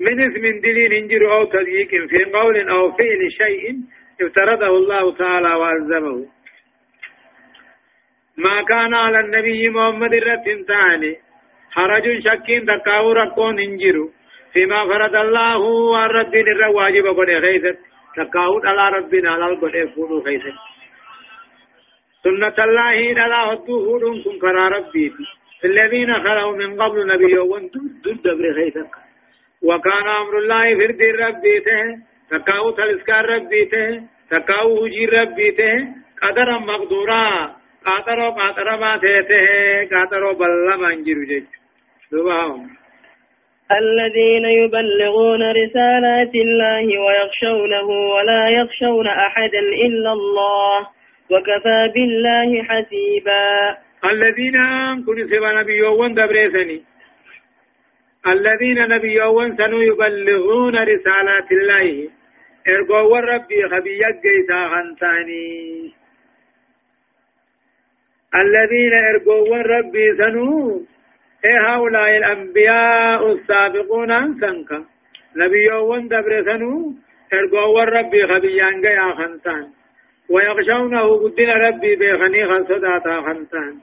[0.00, 3.64] من اسم دليل انجر أو تضييق في قول أو فعل شيء
[4.22, 6.26] افترضه الله تعالى وألزمه.
[8.44, 11.12] ما كان على النبي محمد الرتين ثاني.
[11.74, 14.10] حرج شكين تكاو ركون انجرو.
[14.52, 15.60] فيما فرض الله
[15.92, 17.78] والرد الرواجب قد خيثت.
[18.16, 20.56] تكاو على ربنا على القد فونو خيثت.
[22.24, 25.12] سنة الله على هدو فونو كن كرا ربي.
[25.64, 28.90] الذين خلوا من قبل نبي وأنتم ضد دبر خيثت.
[29.62, 31.82] وكان أمر الله فرد ربي ته.
[32.30, 33.64] تكاو تلسكار ربي
[34.30, 36.02] تكاو هجي ربي ته.
[36.70, 37.61] مقدورا.
[37.86, 39.46] قاطرو قاطر ما تيته
[39.92, 41.44] قاطرو بل ما انجرو جج
[43.80, 50.78] الذين يبلغون رسالات الله ويخشونه ولا يخشون أحدا إلا الله
[51.30, 53.48] وكفى بالله حسيبا.
[54.12, 54.56] الذين
[55.06, 56.82] كن سبا نبيوون دبريسني.
[58.26, 62.08] الذين نبيوون سنو يبلغون رسالات الله.
[62.68, 66.01] ارقوا ربي خبيك جيسا غنتاني.
[68.34, 70.82] الذين إرجوا ربي سنو
[71.44, 74.70] اي هؤلاء الأنبياء السابقون أنسنك؟
[75.36, 76.92] نبيون دبر سنو
[77.32, 79.66] إرجوا ربي خبيان يا خنتان
[80.30, 83.74] ويخشونه قدن ربي بخني خنصداتا خنتان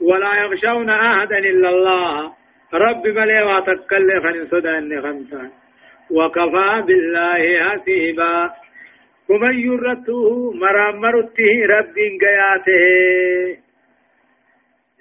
[0.00, 2.32] ولا يخشون أحدا إلا الله.
[2.74, 5.50] رب ملي واتكل خنصدان خنتان
[6.10, 8.50] وكفى بالله حسيبا.
[9.28, 13.65] ومن يرته مرامرته رب قياته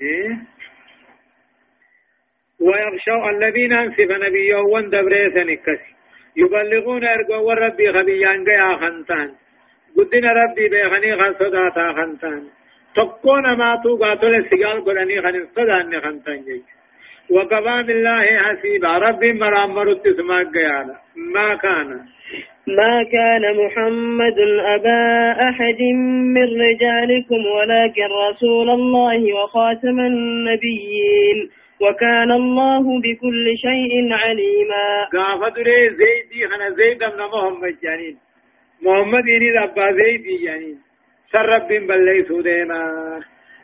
[0.01, 0.31] إيه؟
[2.59, 5.95] ويغشوا الذين أنسف نبيه وندبريسن كسي
[6.37, 9.35] يبلغون أرجو ربي خبيان جاء خنتان
[9.97, 12.43] قدنا ربي بيخني خن صداتا خنتان
[12.95, 16.63] تقون ما تو قاتل السجال قراني خن صدان خنتان جي
[17.29, 18.97] وقضى بالله حسيبا.
[18.97, 20.95] ربي مرامر التسماك جيانا
[21.33, 21.89] ما كان.
[22.67, 24.39] ما كان محمد
[24.75, 25.81] أبا أحد
[26.35, 31.37] من رجالكم ولكن رسول الله وخاتم النبيين.
[31.81, 34.85] وكان الله بكل شيء عليما.
[35.13, 38.17] قافت ري زيدي خنا زيد من محمد جانين.
[38.81, 40.77] محمد يني ربا زيدي جانين.
[41.31, 42.81] سر رب بلي سوديما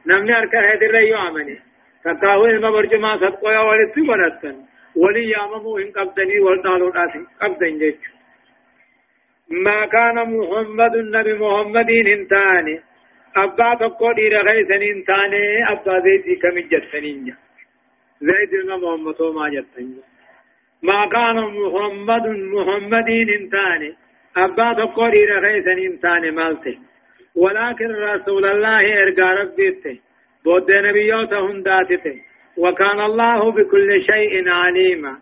[0.07, 1.70] نمني أركا هيد الرأيو عمني
[2.05, 4.55] المبرج ما صدقوا يا ولد سبنتن
[4.95, 8.11] ولي ياممو إن قبدني والدالو ناسي قبدن جيشو
[9.65, 12.75] ما كان محمد النبي محمد انتاني
[13.35, 17.35] أبا تقول إلى غيثن انتاني أبا زيد كم جتنين
[18.21, 20.01] زيد محمد ما جتنين
[20.83, 23.09] ما كان محمد محمد
[23.39, 23.89] انتاني
[24.37, 26.77] أبا تقول إلى غيثن انتاني مالته
[27.35, 29.97] ولكن رسول الله إرقى ربيته
[30.45, 32.15] بود نبيوته هنداتته
[32.57, 35.17] وكان الله بكل شيء عليما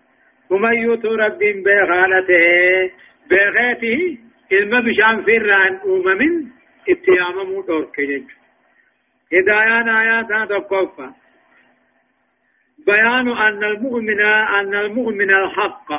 [0.49, 2.91] ومن يوت رب بخالته
[3.31, 4.17] بغيته
[4.51, 6.51] علم بشان فران أمم
[6.89, 8.27] اتيام مدور كجج
[9.33, 11.13] هدايان آيات قفا
[12.85, 14.21] بيان أن المؤمن
[14.59, 15.91] أن المؤمن الحق.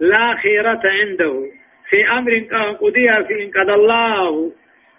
[0.00, 1.42] لا خيرة عنده.
[1.88, 2.32] في أمر
[2.80, 4.52] قضي في إن قد الله.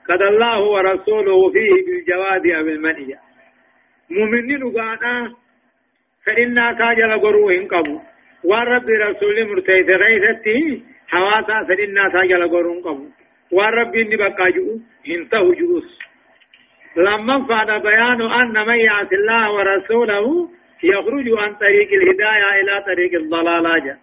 [0.09, 3.19] قد الله ورسوله فيه بالجواد أو المنية
[4.09, 5.33] مؤمنين قانا
[6.25, 7.99] فإنا تاجل قروه قبو.
[8.43, 13.05] والرب رسول مرتيت غيثته حواسا فإنا تاجل قروه قبو.
[13.51, 14.67] والرب إني بقى جؤ
[15.15, 15.99] انتهوا جؤوس
[16.97, 20.49] لما فعل بيان أن من يعص الله ورسوله
[20.83, 23.97] يخرج عن طريق الهداية إلى طريق الضلالة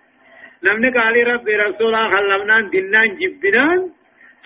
[0.64, 3.90] نمني قال ربي رسولا خلمنا دنان جبنان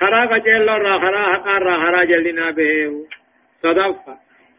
[0.00, 2.90] خرا قجل را خرا حقا را خرا جلنا به
[3.62, 4.16] صدفة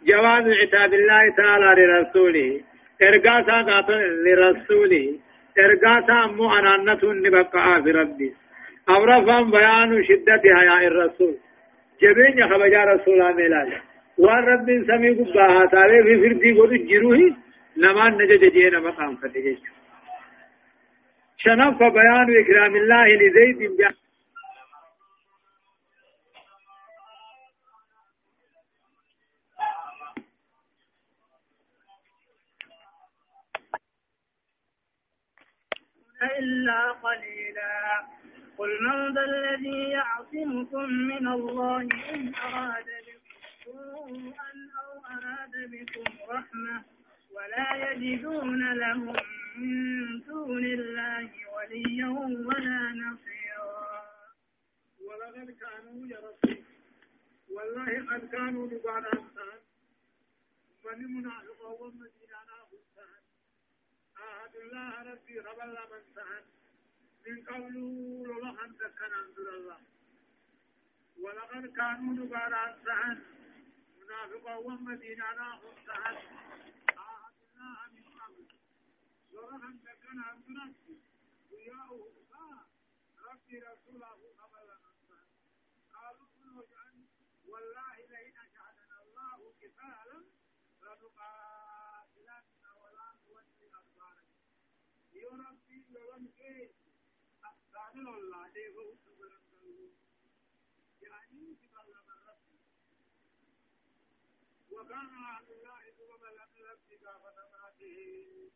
[0.08, 2.62] جواز عتاب الله تعالى لرسوله.
[3.02, 5.16] ارقاسا قاتل لرسوله.
[5.60, 8.34] ارقاسا امو انانة نبقى في ربي.
[8.90, 11.36] أورفا بيان شدة حياء الرسول.
[12.02, 13.82] جبين خبجا رسولا ملال
[14.18, 17.36] وان رب سمي قبها تابع في فردي قد جروه
[17.78, 19.60] نمان نجد جينا مقام فتجيش
[21.38, 23.86] شنف بيان إكرام الله لزيد بن
[36.22, 38.06] إلا قليلا.
[38.58, 41.82] قل من ذا الذي يعصمكم من الله
[42.14, 44.52] إن أراد بكم سوءا
[44.82, 46.84] أو أراد بكم رحمة
[47.32, 49.16] ولا يجدون لهم
[49.58, 52.08] من دون الله وليا
[52.48, 53.38] ولا نصيرا.
[55.08, 56.64] ولقد كانوا يرسل
[57.50, 59.60] والله قد كانوا لبعض أمثال
[60.86, 62.57] من منافق ومدينة
[64.48, 66.44] عهد الله ربي قبل من سهل
[67.28, 67.76] من قبل
[68.28, 69.80] لله تكن أنزل الله
[71.20, 73.18] ولقد كانوا لبعض أمثال
[74.00, 76.18] منافق ومدينة أمثال
[79.34, 80.74] ورهم كان عندنا
[81.52, 81.92] وياه
[83.32, 85.20] ربي رسوله قبل نصر
[85.94, 87.06] قالوا كل وجعل
[87.48, 90.24] والله لئن أشهدنا الله كفالا
[90.82, 91.47] لنقاتلن
[104.72, 108.52] وكان عبد الله ثم لم يلبس فتماته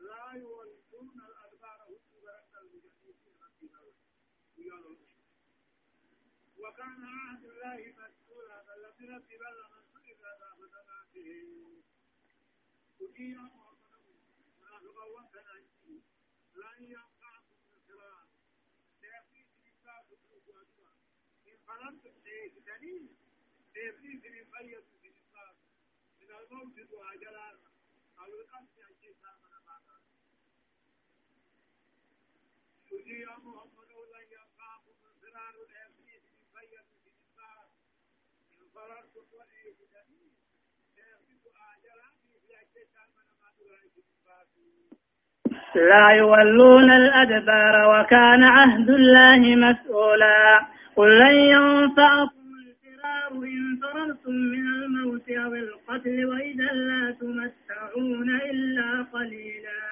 [0.00, 2.96] لا يولون الأدبار هدوء المجاهدين
[6.58, 11.30] وكان عهد الله مسؤولا فالذين اتبال من سئل ذا فتناته.
[13.00, 13.71] أجيب
[20.32, 20.96] الوجوه
[21.46, 23.16] إن فلنتم تهتدين
[23.74, 25.56] سيأتي سنفاق سنفاق
[26.20, 27.72] من الموت وأجلانا
[28.18, 30.02] أو القتل أجيسا من بعد
[32.92, 37.68] يجي محمد لن ينفعكم انفرار الإبليس من بيت الإنسان
[38.52, 40.32] إن فررتم وليه جميل
[40.94, 43.31] سيغفر آجلا في من بعد
[45.74, 50.66] لا يولون الأدبار وكان عهد الله مسؤولا.
[50.96, 59.82] قل لن ينفعكم الفرار إن فررتم من الموت أو القتل وإذا لا تمتعون إلا قليلا.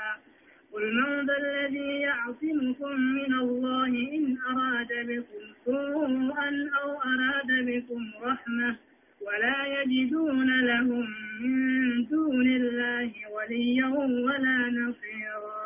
[0.73, 6.51] قل من ذا الذي يعصمكم من الله إن أراد بكم سوءا
[6.83, 8.90] أو أراد بكم رحمة؟
[9.21, 11.07] ولا يجدون لهم
[11.41, 13.87] من دون الله وليا
[14.27, 15.61] ولا نصيرا.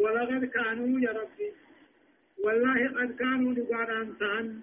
[0.00, 1.50] ولقد كانوا يا ربي
[2.44, 4.60] والله قد كانوا لقد أنسان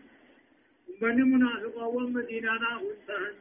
[1.01, 3.33] من منافق ومدينة هنسان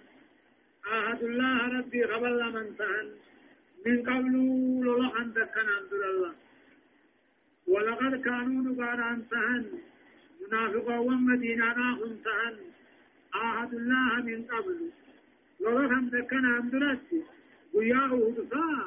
[0.86, 3.06] عهد الله ربي قبل من سان
[3.86, 4.32] من قبل
[4.84, 6.34] لولا أن تكن عبد الله.
[7.68, 9.64] ولقد كانوا نقال عن سهن
[10.40, 12.54] منافقا ومدينة هنسان
[13.34, 14.90] عهد الله من قبل.
[15.66, 16.98] أن تكن عبد الله
[17.74, 18.86] وياه دفاع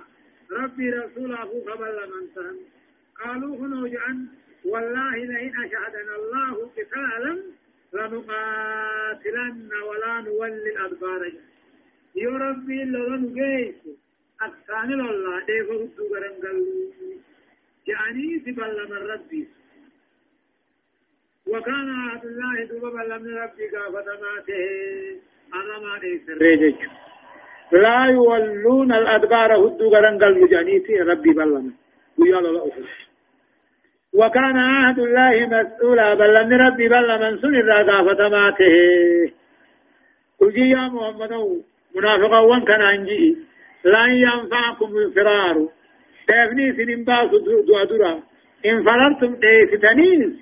[0.52, 2.58] ربي رسوله قبل من سهن
[3.24, 4.28] قالوا خنوجا
[4.66, 7.34] والله لئن أشهدنا الله قتالا
[7.94, 11.32] لنقاتلن ولا نولي الأدبار.
[12.16, 13.96] يا ربي لن جيس.
[14.42, 16.58] أكسان الله ديفو هدو غرنگل
[17.88, 19.48] يعني سبال من ربي.
[21.48, 24.66] وكان عبد الله دوبا من ربي قافتماته
[25.54, 26.38] أنا ما نيسر
[27.72, 31.72] لا يولون الأدبار هدو غرنگل مجانيتي ربي بلنا.
[32.18, 33.10] ويالا لا أفش
[34.14, 38.76] وكان عهد الله مسؤولا بل لم ربي بل من سن الرقافة ماته
[40.40, 41.34] قل يا محمد
[41.96, 43.38] منافقا كان انجي
[43.84, 45.70] لا ينفعكم الفرار.
[46.28, 48.14] تفني سنين باسو دو درا
[48.66, 50.34] إن فررتم تيستنيس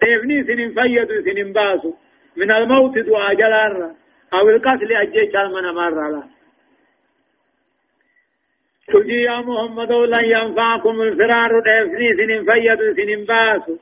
[0.00, 1.94] تفني سنين فيدو سنين باسو
[2.36, 3.94] من الموت دو أجلار
[4.34, 6.24] أو القتل أجيش من مرة
[8.88, 13.76] تجي يا محمد لن ينفعكم الفرار تفني سنين فيدو سنين باسو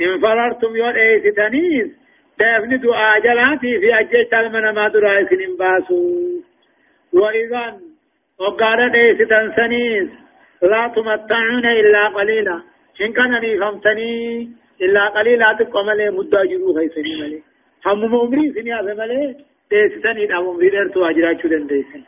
[0.00, 1.88] إن فررتم يور ايستنيس
[2.38, 6.00] تفني دو أجلاتي في أجيش من درا سنين باسو
[7.12, 7.80] وإذا
[8.40, 10.08] وقال ديستن سنيس
[10.62, 12.62] لا تمتعون إلا قليلا
[13.00, 14.50] إن كان فهمتني
[14.82, 17.42] إلا قليلا تقوم لي مدى جرو خيسني ملي.
[17.86, 19.36] هم عمري سني هذا ملي.
[19.70, 22.04] ديستن إذا عمري درتو أجرا شدن ديستن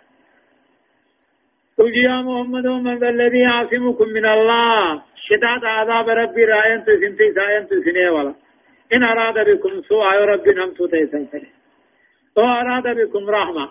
[1.79, 5.03] قل يا محمد من الذي يعصمكم من الله.
[5.27, 8.35] شداد عذاب ربي راين تسنتي ساين تسني ولا.
[8.95, 11.51] إن أراد بكم سوء ربي نمتو تيسن سني
[12.99, 13.67] بكم رحمة.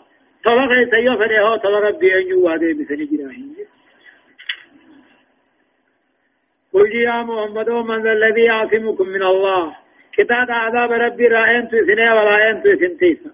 [0.46, 2.10] طلق سيو فده هو طلق ربي
[2.78, 3.57] بسني جراهين
[6.78, 9.76] قل يا محمد من ذا الذي يعصمكم من الله؟
[10.18, 13.32] كتاب عذاب ربي رأين تسنى ولا أين تسنتيسا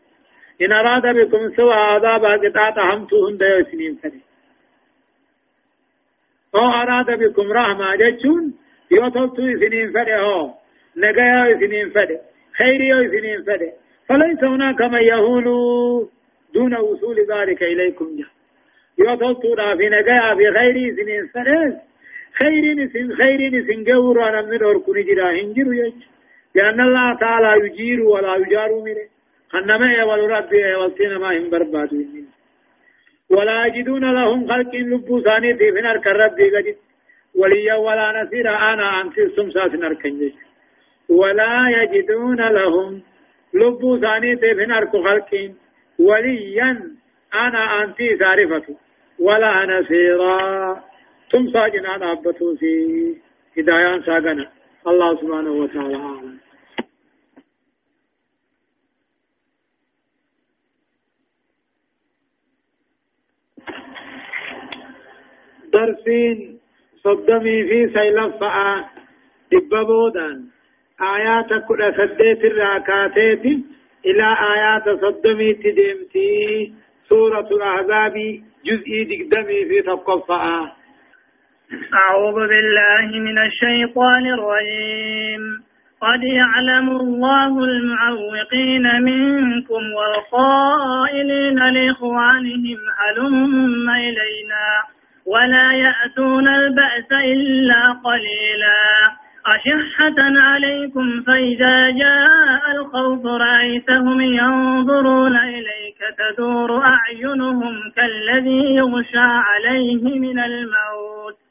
[0.62, 4.22] إن أراد بكم سوى عذاب كتاب همتوهن ديو سنين فده
[6.56, 8.54] أو أراد بكم رحمة جتشون
[8.92, 10.54] يوتوتو سنين فده هو
[10.98, 12.20] نجايا سنين فده
[12.58, 13.72] خيري سنين فده
[14.10, 16.06] فليس هناك من يهولوا
[16.54, 18.32] دون وصول ذلك إليكم جاء
[19.00, 21.82] يوتوتو في نجايا في خيري سنين فده
[22.40, 25.94] خيرين سن خيرين سن جور أنا من أركون جرا هنجر يج.
[26.56, 29.06] لأن الله تعالى يجير ولا يجار منه
[29.50, 31.90] خنما يا ربي يا ما هم برباد
[33.30, 36.76] ولا يجدون لهم خلق لبو ثاني في فنر كرب دي
[37.36, 40.34] وليا ولا نصير أنا أنت سمسا فنر كنجش
[41.10, 43.02] ولا يجدون لهم
[43.54, 45.32] لبو ثاني في فنر خلق
[46.00, 46.72] وليا
[47.34, 48.68] أنا أنت زارفة
[49.20, 50.84] ولا نصيرا
[51.34, 52.72] ثم ساجنا نابتو في
[53.58, 54.52] هدايان ساقنا
[54.88, 56.34] الله سبحانه وتعالى
[65.74, 66.60] درسين
[67.04, 68.86] صدمي في سيلفة
[69.52, 70.30] دببودا
[71.02, 73.46] آيات كل سديت الراكاتات
[74.06, 76.74] إلى آيات صدمي تدمتي
[77.10, 78.14] سورة الأحزاب
[78.66, 80.83] جزئي دقدمي في تقفة
[81.74, 85.64] أعوذ بالله من الشيطان الرجيم.
[86.02, 94.68] قد يعلم الله المعوقين منكم والقائلين لإخوانهم هلم إلينا
[95.26, 98.84] ولا يأتون البأس إلا قليلا.
[99.46, 111.43] أشحة عليكم فإذا جاء الخوف رأيتهم ينظرون إليك تدور أعينهم كالذي يغشى عليه من الموت.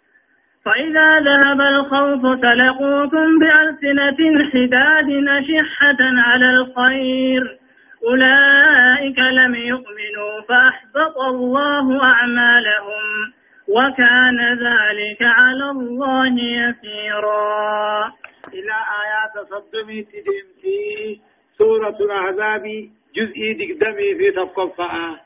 [0.64, 4.20] فإذا ذهب الخوف سلقوكم بألسنة
[4.52, 7.42] حداد نشحة على الخير.
[8.08, 13.04] أولئك لم يؤمنوا فأحبط الله أعمالهم
[13.68, 18.12] وكان ذلك على الله يسيرا.
[18.54, 21.20] إلى آيات صدمي تدمتي
[21.58, 22.62] سورة الأحزاب
[23.16, 25.18] جزء دقدمي في تفقفة.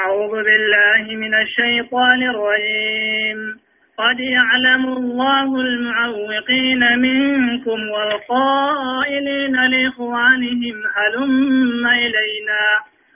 [0.00, 3.67] أعوذ بالله من الشيطان الرجيم.
[3.98, 12.64] قد يعلم الله المعوقين منكم والقائلين لإخوانهم هلم إلينا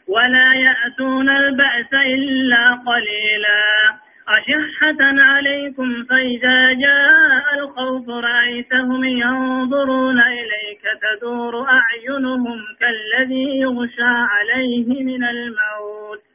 [0.09, 3.63] ولا يأتون البأس إلا قليلا
[4.29, 16.32] أشحة عليكم فإذا جاء الخوف رأيتهم ينظرون إليك تدور أعينهم كالذي يغشى عليه من الموت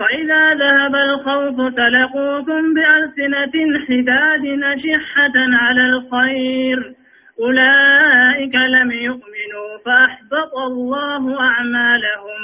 [0.00, 3.54] فإذا ذهب الخوف سلقوكم بألسنة
[3.88, 6.94] حداد نشحة على الخير.
[7.40, 12.42] أولئك لم يؤمنوا فأحبط الله أعمالهم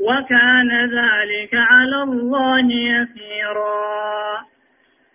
[0.00, 4.54] وكان ذلك على الله يسيرا.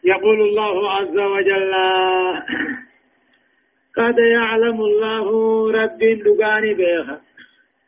[0.03, 1.73] يقول الله عز وجل
[3.97, 5.25] قد يعلم الله
[5.71, 7.19] رب لقاني بيخا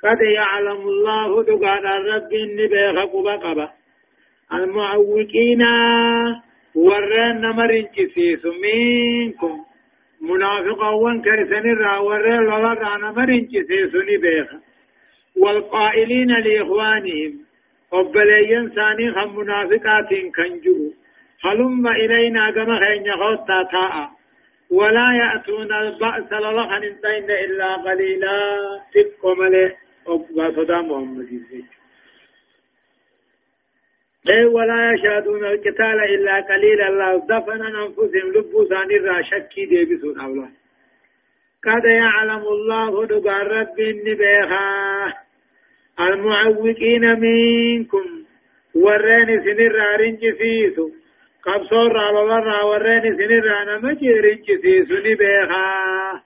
[0.03, 3.05] قد يعلم الله دقان الرب نبيخ
[3.43, 3.80] قبا
[4.53, 5.61] المعوقين
[6.75, 9.65] ورن نمر انكسيس منكم.
[10.21, 14.49] منافقا وانكرسن الرا ورن لولر نمر انكسيس نبيخ.
[15.37, 17.31] والقائلين لإخوانهم
[17.93, 20.91] وبلين ثاني هم منافقات كنجروا
[21.43, 24.09] هلم إلينا كما خين يخوتا تاء
[24.71, 26.83] ولا يأتون البأس للخن
[27.45, 28.37] إلا قليلا.
[28.93, 29.71] تبقى ملي
[30.07, 31.29] وصدا محمد
[34.29, 36.87] أي ولا يشهدون القتال إلا قليلا.
[36.87, 40.49] الله دفن أنفسهم لبوا ثاني شكي ديبسون أولا.
[41.63, 45.13] قد يعلم الله دقار رب النبيها.
[45.99, 48.25] المعوقين منكم.
[48.75, 49.41] ورين
[50.37, 50.89] فيسو
[51.43, 56.23] قبصور على ورا ورين سنر نمجي رنج فيسو نبيها.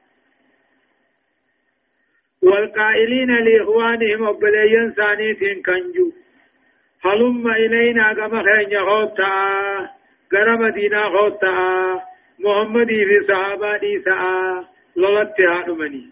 [2.44, 6.25] والقائلين لإخوانهم وبليين ثانيتين كنجو.
[7.06, 9.32] هلم إلينا كما خينيا خوتا
[10.34, 11.56] غرا مدينة خوتا
[12.40, 16.10] محمد في صحابة إيسا لولت هادمني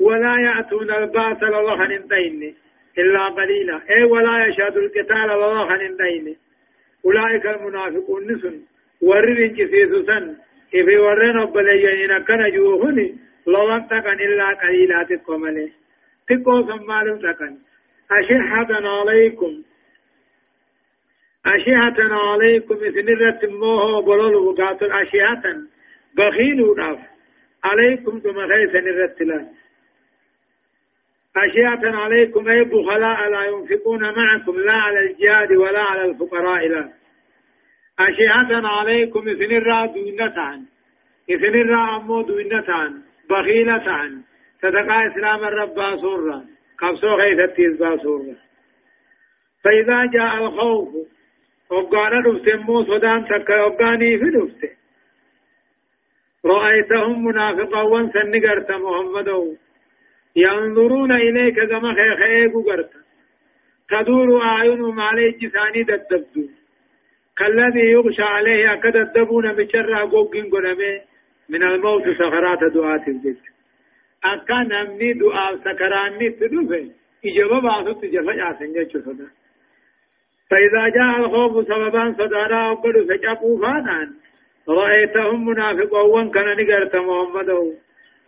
[0.00, 2.54] ولا يأتون الباس لله ننتين
[2.98, 6.36] إلا قليلا أي ولا يشهد القتال لله ننتين
[7.06, 8.60] أولئك المنافقون نسن
[9.02, 10.36] ورد كسيسوسا
[10.74, 13.14] إفي ورن أبليين كان جوهني
[13.46, 15.44] لو تكن إلا قليلا تقوم
[16.28, 17.54] تقو سمالو تكن
[18.10, 19.62] أشحة عليكم.
[21.46, 22.74] أشحة عليكم.
[22.74, 25.42] إذن الرتموه بلول بقاتل أشحة
[26.16, 26.98] بخيل ناف
[27.64, 29.48] عليكم كما خيسا الرتلان
[31.36, 32.48] أشياء عليكم.
[32.48, 34.60] أي بخلاء لا ينفقون معكم.
[34.60, 36.92] لا على الجهاد ولا على الفقراء لا.
[38.00, 39.28] أشياء عليكم.
[39.28, 40.64] الرا دونتان
[41.30, 44.22] الرا أمو دونتان بخيلتان.
[44.62, 48.36] صدقاء إسلام الرب سورة قبصو خيثت إذبا سورة
[49.64, 50.88] فإذا جاء الخوف
[51.70, 54.84] وقانا دفت مو صدان تكا وقاني في دفت
[56.44, 59.56] رأيتهم منافقا وانسا نقرت محمد
[60.36, 62.90] ينظرون إليك كما خيخيق قرت.
[63.90, 66.48] تدور أعينهم عليه جساني ددبدو.
[67.36, 71.00] كالذي يغشى عليه أكد الدبون بشر أقوقين قلمي.
[71.48, 73.53] من الموت سخرات دعاة الجد.
[74.32, 76.80] Akka namni du'aaf sakaraanni itti dhufe
[77.28, 79.26] ijaba baasutti jafa caasan jechuudha.
[80.50, 84.08] فإذا جاء الخوف سببا صدارا وقد فجأقوا فانان
[84.68, 87.50] رأيتهم منافقون كان نقرت محمد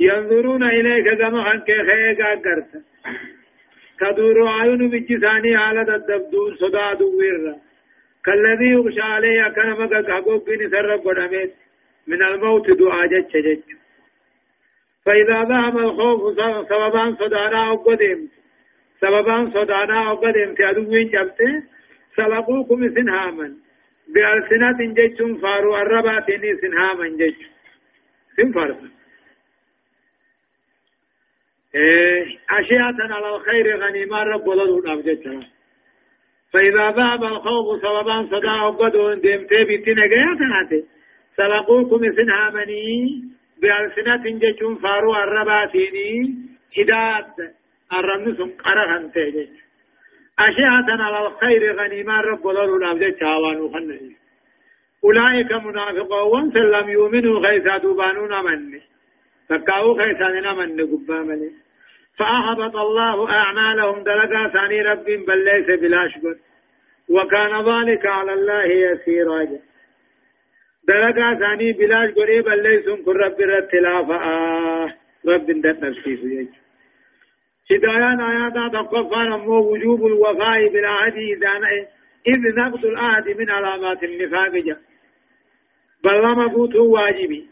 [0.01, 2.73] ينظرون إليك كما خنك خيقا قرت
[4.01, 7.55] تدور عيون بجساني على الدبدون صدا دوير
[8.25, 11.07] كالذي يغشى عليه كان مقا قاقوب بني سرب
[12.07, 13.86] من الموت دعا جج جج
[15.07, 16.35] فإذا ذهب الخوف
[16.69, 18.29] سببان صدانا أقدم
[19.01, 21.63] سببان صدانا أقدم تأدوين جبته
[22.17, 23.57] سلقوكم سنهاما
[24.15, 27.37] بألسنة جيتم فارو الرباتين سنهاما جيت
[28.37, 28.77] سنفرس
[31.75, 35.41] إيه أشياء على الخير غنيما رب ولدون أبجتها
[36.53, 40.85] فإذا ذهب الخوف سببان صدا أقدم ديمتي بتنقيا
[41.37, 46.35] سلقوكم سنهامني بألسنة ججون فارو الرباتيني
[46.79, 47.57] هداد.
[47.93, 49.49] الرمس قرهن تيجي
[50.39, 54.01] أشهة على الخير غنيما رب ولو نابجة شاوان وخنه
[55.05, 58.81] أولئك منافقون سلم يؤمنوا خيسا دوبانون من
[59.49, 61.51] فكاو خيسا من قبامني
[62.19, 66.37] فأحبط الله أعمالهم دلقا ثاني رب بل ليس بلا شكر
[67.09, 69.59] وكان ذلك على الله يسيرا
[70.89, 74.95] دلقا ثاني بلاش قريب الليسون كن رب الرتلافة آه
[75.29, 76.49] رب دت نفسي سيج
[77.71, 81.53] هدايان آيات تقفان أمو وجوب الوفاء بالعهد إذا
[82.27, 84.77] إذ نقض العهد من علامات النفاق جا
[86.05, 87.49] بلما قوتو واجبي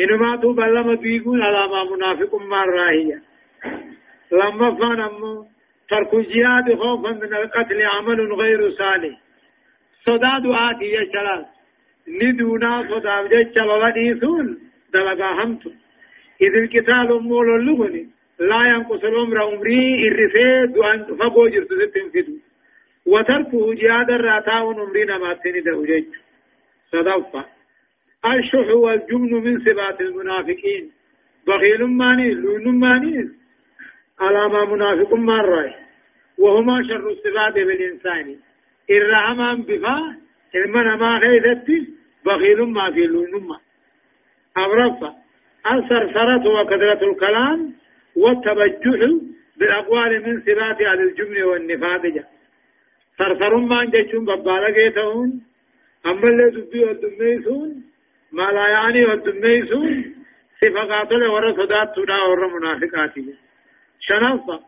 [0.00, 3.22] إنما تو بلما بيقون علامة منافق مراهية
[4.32, 5.46] لما فان أمو
[5.88, 9.20] ترك الجهاد خوفا من القتل عمل غير صالح
[10.06, 11.57] صداد آتي يا شلال
[12.08, 14.58] ندونا صدام جيتش بوديسون
[14.94, 15.66] دلقا همت
[16.42, 18.08] إذ القتال مول اللغني
[18.40, 22.36] لا ينقص العمر عمري الرفي دوان فقو جرت ستن فدو
[23.06, 26.10] وتركه جهاد الراتاون عمرنا ما تني وجيت
[26.92, 27.44] صدفة
[28.26, 30.90] الشح والجبن من صفات المنافقين
[31.46, 33.30] بخيل ماني لون ماني
[34.20, 35.74] على ما منافق الرأي
[36.38, 38.36] وهما شر الصفات بالإنسان
[38.90, 39.98] الرحمن بفا
[40.54, 41.18] المنا ما
[42.26, 43.58] بخيل ما في لونما
[44.56, 45.14] أمرفة
[45.72, 47.74] الثرثرة وكثرة الكلام
[48.16, 49.00] والتبجح
[49.56, 50.80] بالأقوال من صفات
[51.44, 52.24] والنفاق جا.
[53.18, 55.40] ثرثر ما جتشون ببالغيتهم
[56.06, 57.82] أما اللي دبي والدميسون
[58.32, 60.14] ما لا يعني والدميسون
[60.60, 61.98] صفة قاتل ورصدات
[62.28, 63.14] ور منافقات
[64.00, 64.60] شنفة.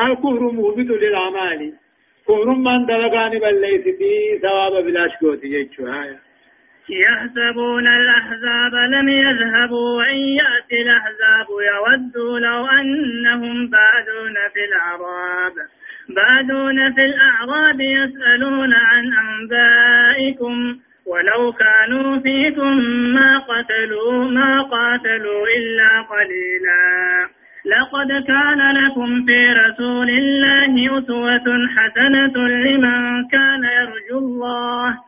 [0.00, 1.72] الكفر مهبط للأعمال
[2.28, 6.27] كفر من دلقان بل ليس فيه ثواب بلاش قوتي جيتشو هايا؟
[6.90, 11.46] يحسبون الأحزاب لم يذهبوا وإن يأتي الأحزاب.
[11.70, 15.52] يودوا لو أنهم بادون في الأعراب.
[16.08, 20.78] بادون في الأعراب يسألون عن أنبائكم.
[21.06, 22.78] ولو كانوا فيكم
[23.14, 27.28] ما قتلوا ما قاتلوا إلا قليلا.
[27.66, 35.07] لقد كان لكم في رسول الله أسوة حسنة لمن كان يرجو الله.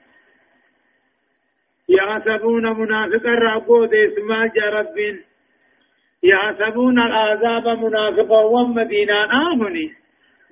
[1.97, 4.97] يحسبون منافقا ربود اسما رب.
[6.23, 9.17] يحسبون العذاب منافقا ومدينة
[9.51, 10.01] آمني.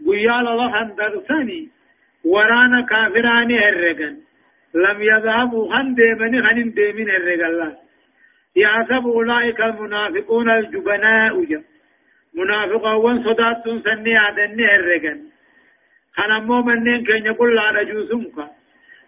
[0.07, 1.61] قيال الله درسني
[2.25, 4.09] ورانا كافراني هرقا
[4.85, 7.77] لم يذهبوا هن ديمني هن ديمين هرقا الله
[8.55, 11.63] يحسب أولئك المنافقون الجبناء جم
[12.33, 15.13] منافقا وان صداتون سني عدني هرقا
[16.15, 18.58] خنمو منين كن يقول لا رجوسمك.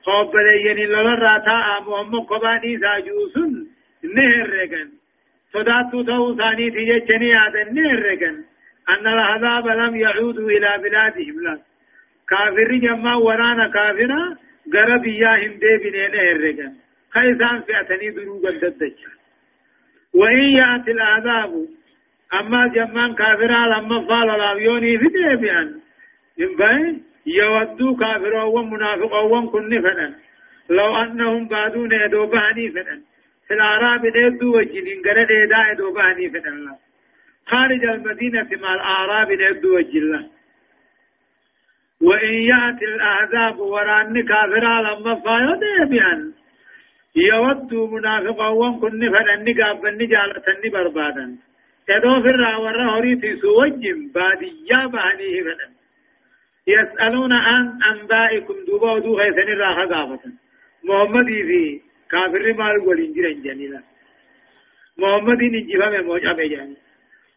[0.07, 3.51] قبلين للرا تاء محمد قباني ساجوسن
[4.03, 4.89] نهرغن
[5.53, 8.35] صداتو تو ثاني تيجني هذا نهرغن
[8.93, 11.59] أن العذاب لم يعودوا إلى بلادهم لا
[12.29, 14.23] كافر جمع ورانا كافرا
[14.73, 16.73] غربيا هم دي بنين نهرغن
[17.13, 18.99] خيسان فئتني دروغا ددج
[20.13, 21.51] وإن يأتي العذاب
[22.39, 25.79] أما جمان كافرا لما فال الأبيوني في ديبيان
[26.39, 30.13] إن يودو كافر ومنافق وكن فدن
[30.69, 33.01] لو أنهم بعدون يدو بهني فدن
[33.47, 36.77] في الأعراب يدو وجنين قرد يدا يدو بهني فدن الله
[37.45, 40.29] خارج المدينة مع الأعراب يدو وجل
[42.01, 46.33] وإن يأتي الأعذاب وران كافر لما فايد بأن
[47.15, 51.35] يودو منافق وكن فدن قابل نجالة بربادا
[51.89, 55.70] يدو في الرا في سوجم باديا بهنيه فدن
[56.67, 60.31] يسألون عن أنبائكم دوبا ودو غيثن الراحة قافة.
[60.83, 61.81] محمد في
[62.11, 63.81] كافر مال ولين جرين جنيلا.
[64.97, 66.77] محمد نجيبا من موجع بجاني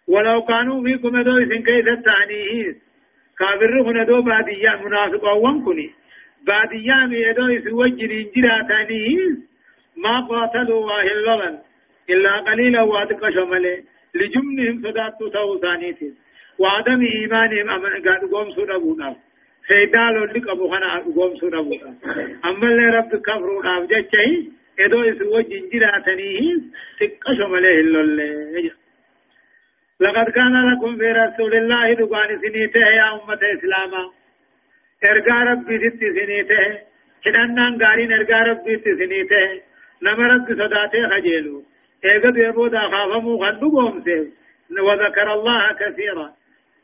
[0.09, 2.77] ولو كانوا فيكم دو إذن كيف التعنيه
[3.39, 5.91] كافر هنا دو بادية منافق أوان كني
[6.47, 9.19] بادية ميدو إذن وجرين جراتانيه
[9.97, 11.63] ما قاتلوا واهللا
[12.11, 13.83] إلا قليلا وادق شمله
[14.15, 16.15] لجمنهم صداتو توسانيتين
[16.59, 19.17] وعدم إيمانهم أمن قد قوم سورة بونا
[19.69, 21.91] سيدال ولك أبو خنا قوم سورة بونا
[22.45, 24.51] أما اللي رب كفرون أبجد شيء
[24.81, 26.41] إدو إسوى جنجرة تنيه
[27.01, 28.85] تقش مليه اللولي
[30.01, 34.05] لقد كان لكم في رسول الله دقان سنيته يا أمة إسلاما.
[35.05, 36.65] إرقى ربي ست سنيته.
[37.25, 39.63] حدنان قارين إرقى ربي ست سنيته.
[40.03, 41.63] نما رب صداته خجيلو
[42.05, 44.05] إيقظ يبودا خافمو خندو قوم
[44.87, 46.29] وذكر الله كثيرا.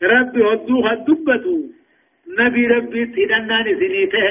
[0.03, 1.57] ربي هدوها الدبتو
[2.39, 4.29] نبي ربي تدنان سنيته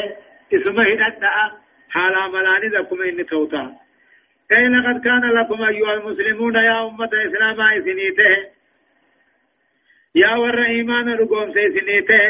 [0.53, 1.36] اسمه هدأ
[1.89, 3.76] حالا ملاني لكم إن توتا.
[4.51, 8.36] أي لقد كان لكم أيها المسلمون يا أمة إسلام سنيته
[10.15, 12.26] يا ور إيمان رقوم سنيته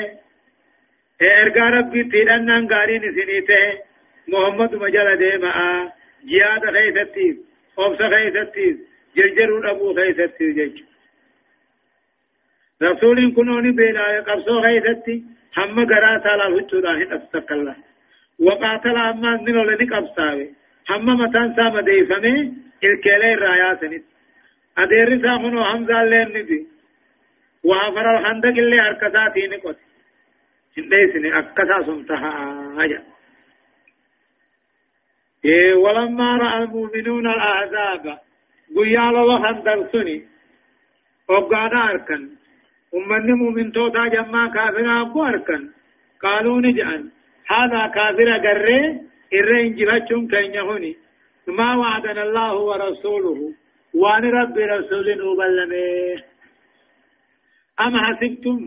[1.21, 3.65] ارغا ربي تدنان غارين سنيته
[4.27, 5.91] محمد مجال ديما.
[6.25, 7.37] جياد غيثتي
[7.79, 8.77] أبس غيثتي
[9.15, 10.83] جرجر أبو غيثتي جيش
[12.84, 15.23] رسول كنوني بلا قبصو غيثتي
[15.57, 17.19] هم غرا سالا وچودا هن
[17.51, 17.75] الله
[18.39, 20.47] وقاتل اما منو لني قبصاوي
[20.89, 22.53] هم متان سام ديفمي
[22.84, 24.03] الكلي رايا سنت
[24.77, 26.67] ادير سامنو حمزه لين ندي
[27.63, 29.77] وافر الخندق اللي حركتاتي نقط
[30.77, 32.32] هندسني اكسا سمتها
[32.84, 33.03] اجا
[35.45, 38.19] إيه ولما رأى المؤمنون الأعزاب
[38.77, 40.27] قيال الله هندرسني
[41.30, 42.30] وقانا أركن
[42.95, 45.69] أمني مؤمن توتا جمع كافر أبو أركن
[46.23, 47.01] قالوا نجعل
[47.51, 48.69] هذا كافر قرر
[49.37, 50.95] إرين جبتشم كين يهوني
[51.47, 53.39] ما وعدنا الله ورسوله
[53.93, 56.23] وان رب رسول وبلمه
[57.85, 58.57] أم حسبتم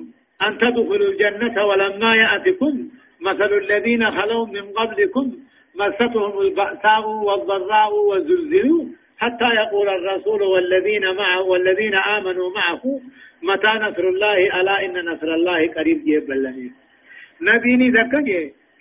[0.46, 2.88] أن تدخلوا الجنة ولما يأتكم
[3.20, 5.26] مثل الذين خلوا من قبلكم
[5.74, 8.84] مستهم البأساء والضراء وزلزلوا
[9.22, 12.82] حتى يقول الرسول والذين معه والذين آمنوا معه
[13.42, 16.56] متى نصر الله؟ ألا إن نصر الله قريب جيب الله
[17.48, 18.26] نبيني ذكر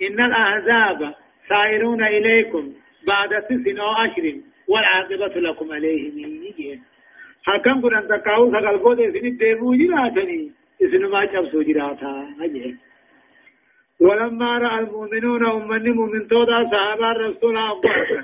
[0.05, 0.99] إن الأحزاب
[1.49, 2.73] سائرون إليكم
[3.07, 4.25] بعد ست أو عشر
[4.71, 6.81] والعاقبة لكم عليهم.
[7.47, 10.51] حكم قران تقاو سقل قود اسن الديمو جراتني.
[10.83, 12.13] اسن ما جبسو جراتا.
[14.01, 18.21] ولما رأى المؤمنون أمن مؤمن تودا صحابة الرسول أباركا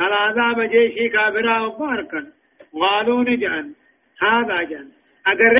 [0.00, 2.32] العذاب جيشي كافرا أباركا
[2.80, 3.74] قالوا نجان
[4.22, 4.88] هذا جان
[5.26, 5.54] أقر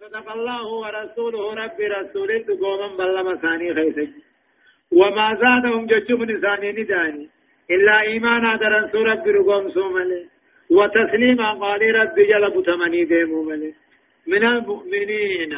[0.00, 4.10] صدق الله ورسوله رب رسوله تقوما بلما ثاني خيسج.
[4.92, 7.24] وما زادهم ججب نساني نداني.
[7.70, 10.28] إلا إيمانا درن سورة برقوم سومالي
[10.70, 13.42] وتسليما قال رب جلب تمني ديمو
[14.26, 15.52] من المؤمنين.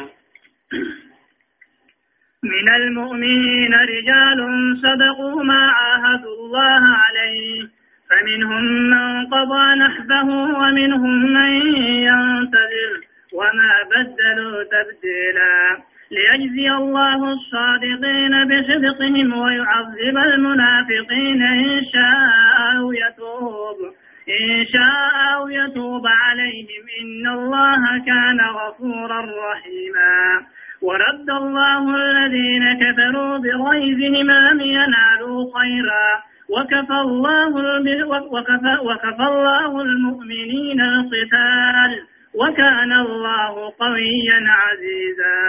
[2.47, 4.39] من المؤمنين رجال
[4.77, 7.67] صدقوا ما عاهدوا الله عليه.
[8.09, 12.91] فمنهم من قضى نحبه ومنهم من ينتظر.
[13.33, 15.77] وما بدلوا تبديلا.
[16.11, 23.77] ليجزي الله الصادقين بصدقهم ويعذب المنافقين إن شاء أو يتوب.
[24.29, 30.47] إن شاء أو يتوب عليهم إن الله كان غفورا رحيما.
[30.81, 36.09] ورد الله الذين كفروا بغيظهم لم ينالوا خيرا.
[36.49, 37.53] وكفى الله
[38.33, 41.91] وكفى, وكفى الله المؤمنين القتال.
[42.35, 45.39] وكان الله قويا عزيزا.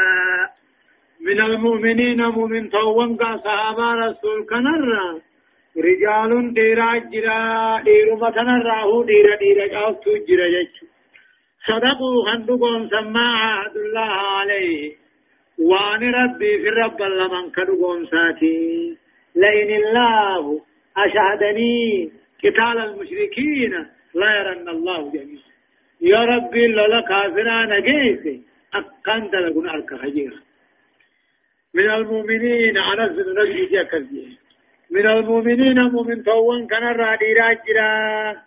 [1.20, 5.20] من المؤمنين مؤمن توان صحابة رسول كنرا.
[5.76, 10.86] رجال ديرا جرا ديرو متنرا هو ديرا ديرا جاوتو جرا جيشو
[11.66, 15.07] صدقوا خندقون سما عهد الله عليه.
[15.58, 18.96] وان ربي في رب لمن كدقون ساتي
[19.36, 20.60] لئن الله
[20.96, 22.10] أشهدني
[22.44, 23.72] قتال المشركين
[24.14, 25.50] لا يرن الله جميعا.
[26.00, 28.44] يا ربي لولا كافرا نجيس.
[28.74, 30.32] أكان تلقون أرك خجير
[31.74, 34.06] من المؤمنين على الرجل جاكل
[34.90, 38.42] من المؤمنين مؤمن توان كان رادي راجرا.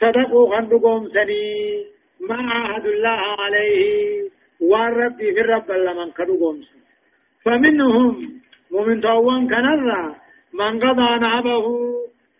[0.00, 1.84] صدقوا خندقهم سني.
[2.20, 4.33] ما عهد الله عليه.
[4.60, 6.60] والرب في الرب لمن كدقهم
[7.44, 8.40] فمنهم
[8.70, 10.14] مؤمن توان كان
[10.54, 11.66] من قضى نعبه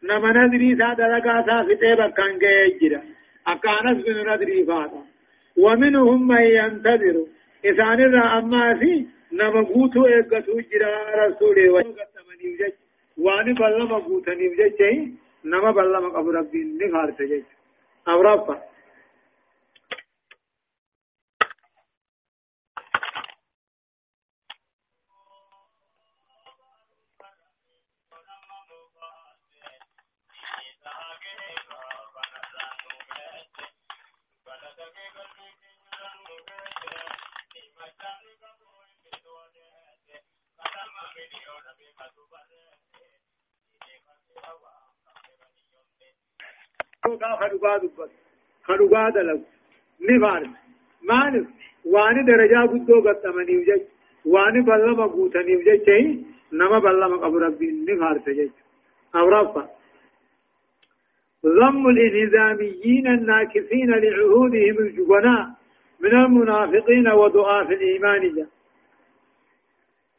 [0.03, 3.03] نما نذري سادة لقاتا في تيبا كان جيجرا
[3.47, 5.03] أكانت من ندري فاتا
[5.57, 7.17] ومنهم من ينتظر
[7.65, 11.67] إذان الرا أما في نمقوتو إيقاتو جرا رسوله
[13.25, 15.13] واني بلما قوتني بجي
[15.45, 17.45] نما بلما قبر ربي نخارت جي
[18.09, 18.74] أو رفا
[47.41, 48.11] خدوغا دبت
[48.67, 49.41] خدوغا دلو
[50.09, 50.51] نفارس
[51.11, 51.47] مالف
[51.85, 53.83] واني درجة قدو قطمني وجج
[54.25, 55.89] واني بلما قوتني وجج
[56.53, 58.51] نما بلما قبر ربي نفارس جج
[59.15, 59.69] أو رفا
[61.45, 63.91] ضم الانهزاميين الناكثين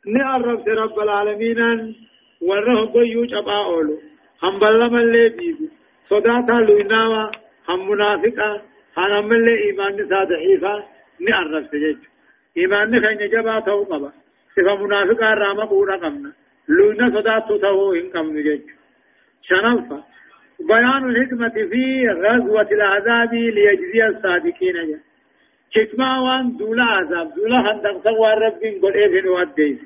[0.08, 1.60] نعرف رب العالمين
[2.42, 4.00] وره ضيوج أبا أولو
[4.44, 5.68] هم بلما اللي بيبو
[6.10, 7.32] صداتا لويناوا
[7.70, 8.62] هم منافقا
[8.98, 10.84] هم اللي إيمان نسا ضعيفا
[11.20, 11.98] نعرف سجج
[12.58, 14.12] إيمان نخين جبا تو قبا
[14.56, 16.32] صفا منافقا راما قونا قمنا
[16.70, 18.62] لوينا صداتو تو إن قمنا جج
[19.42, 20.04] شنفا
[20.60, 25.00] بيان الحكمة في غزوة العذاب ليجزي الصادقين جا
[25.76, 29.80] حكمة وان دولا عذاب دولا هندم سوى ربين قل إيفن واديس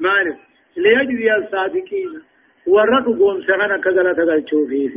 [0.00, 0.38] مالف
[0.76, 2.10] ليجزي الصادقين.
[2.66, 4.94] ورد قوم سغنا كذلا تغلچو فيه.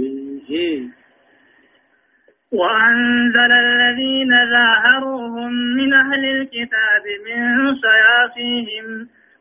[2.52, 7.40] وأنزل الذين ظاهروهم من أهل الكتاب من
[7.86, 8.86] صياصيهم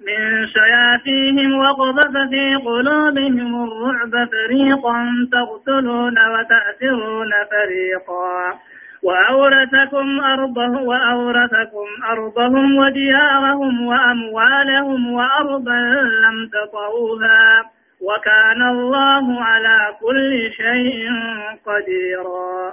[0.09, 4.99] من شياطينهم وقذف في قلوبهم الرعب فريقا
[5.33, 8.59] تقتلون وتأثرون فريقا.
[9.03, 15.81] وأورثكم أرضه وأورثكم أرضهم وديارهم وأموالهم وأرضا
[16.25, 17.43] لم تطئوها
[18.01, 21.09] وكان الله على كل شيء
[21.67, 22.73] قديرا.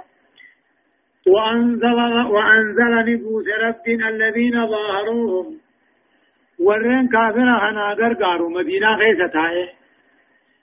[1.26, 1.98] وأنزل,
[2.34, 5.58] وأنزل نبوس رب الذين ظاهروهم.
[6.60, 9.36] ورين كافر هنا غرغارو مدينة خيسة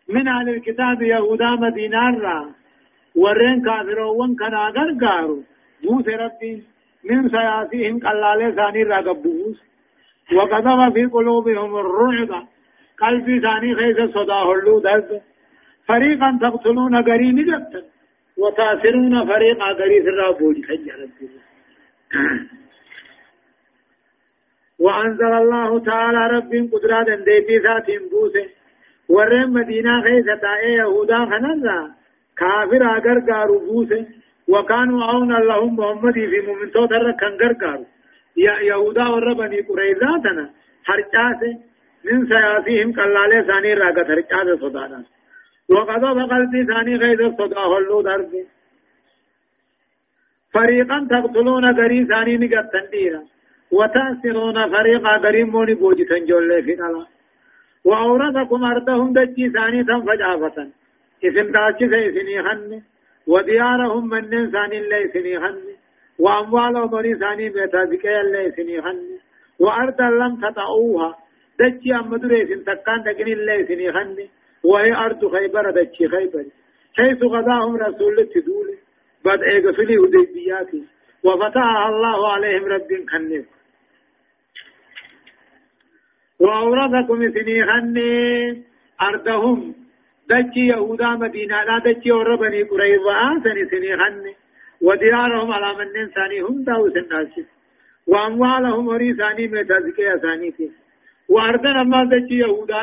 [0.09, 2.49] من أهل الكتاب يهودا مدينة را.
[3.15, 5.43] ورين كافر وان كنا غرغارو
[5.83, 6.41] بوس رب
[7.09, 9.57] من سياسيهم قلالة ثاني را قبوس
[10.35, 12.47] وقذف في قلوبهم الرعب
[13.01, 15.21] قلبي ثاني خيس صدا هلو درد
[15.87, 17.81] فريقا تقتلون قرين جبتا
[18.37, 21.09] وتاسرون فريقا قريس الرابوج خجل
[24.79, 28.47] وأنزل الله تعالى رب قدرات ديتي ذات بوسه
[29.09, 31.79] ورم مدينة خيسة تائي يهودا خنزا
[32.37, 34.05] كافر اگر قارو بوسه
[34.53, 37.85] وكانوا عونا لهم محمد في مؤمن توتر كان قرقارو.
[38.45, 40.45] يا يهودا وربني قريزاتنا
[40.87, 41.53] حرچاسه
[42.05, 44.07] من سياسيهم قلالة ثاني راقت.
[44.11, 44.99] حرچاسه صدانا.
[45.69, 48.31] وقضى قلبي ثاني غير صدا هلو درب
[50.53, 53.23] فريقا تقتلون غري ثاني نقت تنديرا.
[53.71, 57.05] وتأسرون فريقا غريم موني بوجي تنجول في نلا
[57.85, 60.57] وأورثكم أرضهم دجي ثاني تنفجافة
[61.23, 62.81] إذن داچي سيسني خن
[63.27, 65.61] وديارهم من ثاني اللي سني خن
[66.19, 68.99] وأموالهم ولي ثاني ميتا ذكي اللي سني خن
[69.59, 71.17] وأرضا لم تطعوها
[71.59, 74.15] دجي أمدر إذن تقان دقني اللي سني خن
[74.63, 76.45] وهي أرض خيبر دجي خيبر.
[76.97, 78.77] حيث غداهم رسول تدول
[79.25, 80.83] بعد إيقفلي هديبياتي
[81.23, 83.45] وفتحها الله عليهم رب خنف
[86.39, 88.63] وأورثكم سنيخني
[89.01, 89.75] أرضهم
[90.29, 93.13] دجي يهودا مدينة لا دجي وربني قريظة
[93.43, 94.33] سني سنيخني
[94.81, 97.45] وديارهم على من ثاني هم داو سناسي
[98.07, 100.69] وأموالهم وري ثاني متزكي ثاني في
[101.29, 102.81] وأرضنا ما دجي يهودا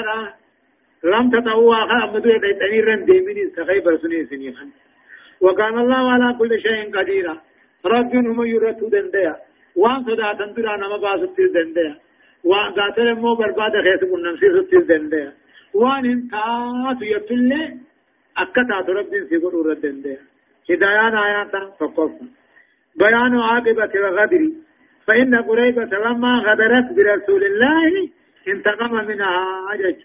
[1.05, 4.84] لم تتوى أمدو يتني رن ديمين سخيبر سني سنيخني
[5.40, 7.26] وكان الله على كل شيء قدير
[7.86, 9.34] رب هم يرتو دندیا.
[9.76, 11.95] وان صدا تندرا نما باسط دندیا.
[12.45, 15.32] وان قاتل مو برباد خيس كنن سي ست دندیا.
[15.75, 17.51] وان انتا يتل
[18.43, 20.35] اكتا رب سي قر ردندیا
[20.70, 22.12] هدايان آيات فقف
[22.97, 24.43] بيان عاقبة الغدر
[25.07, 27.93] فإن قريبة لما غدرت برسول الله
[28.49, 29.35] انتقم منها
[29.72, 30.01] أجج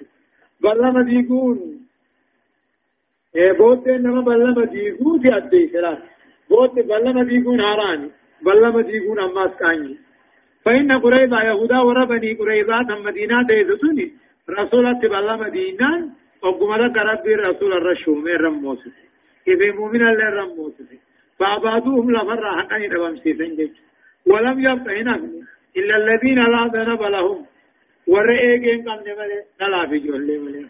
[0.62, 1.60] بل ما بيقول
[3.60, 5.98] بود نما بلما مديقون في أدي خلاص
[6.50, 8.10] بود بلما مديقون هاراني
[8.46, 9.98] بلما مديقون أماس كاني
[10.66, 14.14] فإن قريبا يهودا وربني قريبا ثم مدينة تيزتوني
[14.60, 16.10] رسولة بلما مدينة
[16.44, 18.92] وقمنا قرب رسول الرشوم الرموسي
[19.48, 21.00] إذا مؤمن الله الرموسي
[21.40, 23.72] فأبادوهم لفر حقا يدوام سيسن
[24.28, 25.16] ولم يبقى هنا
[25.78, 27.46] إلا الذين لا ذنب لهم.
[28.08, 30.66] ورئيقين قم نمالي نلا في جولي ملي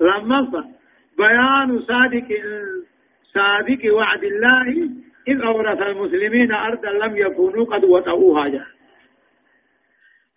[0.00, 0.40] لما
[1.18, 2.28] بيان صادق
[3.34, 4.66] صادق وعد الله
[5.28, 8.66] إذ أورث المسلمين أرضا لم يكونوا قد وطئوها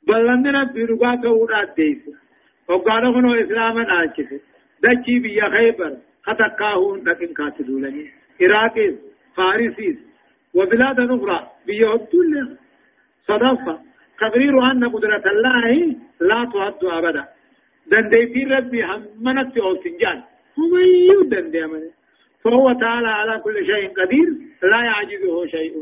[0.07, 2.03] بل لم ربي رقاك ورات ديس
[2.69, 4.29] وقالوا هنو إسلاما آجف
[4.83, 8.11] دجي بيا خيبر خطقاهون لكن كاتلوا لني
[8.41, 8.95] إراكيز
[9.35, 9.97] فارسيز
[10.53, 12.57] وبلاد أخرى بيا هدول
[13.27, 13.79] صدفة
[14.19, 17.25] تقرير أن قدرة الله لا تهد أبدا
[17.91, 20.23] دنديتي ربي همنت أوتنجان
[20.59, 20.77] هو
[21.11, 21.81] يودن ديما
[22.43, 24.29] فهو تعالى على كل شيء قدير
[24.71, 25.73] لا يعجزه شيء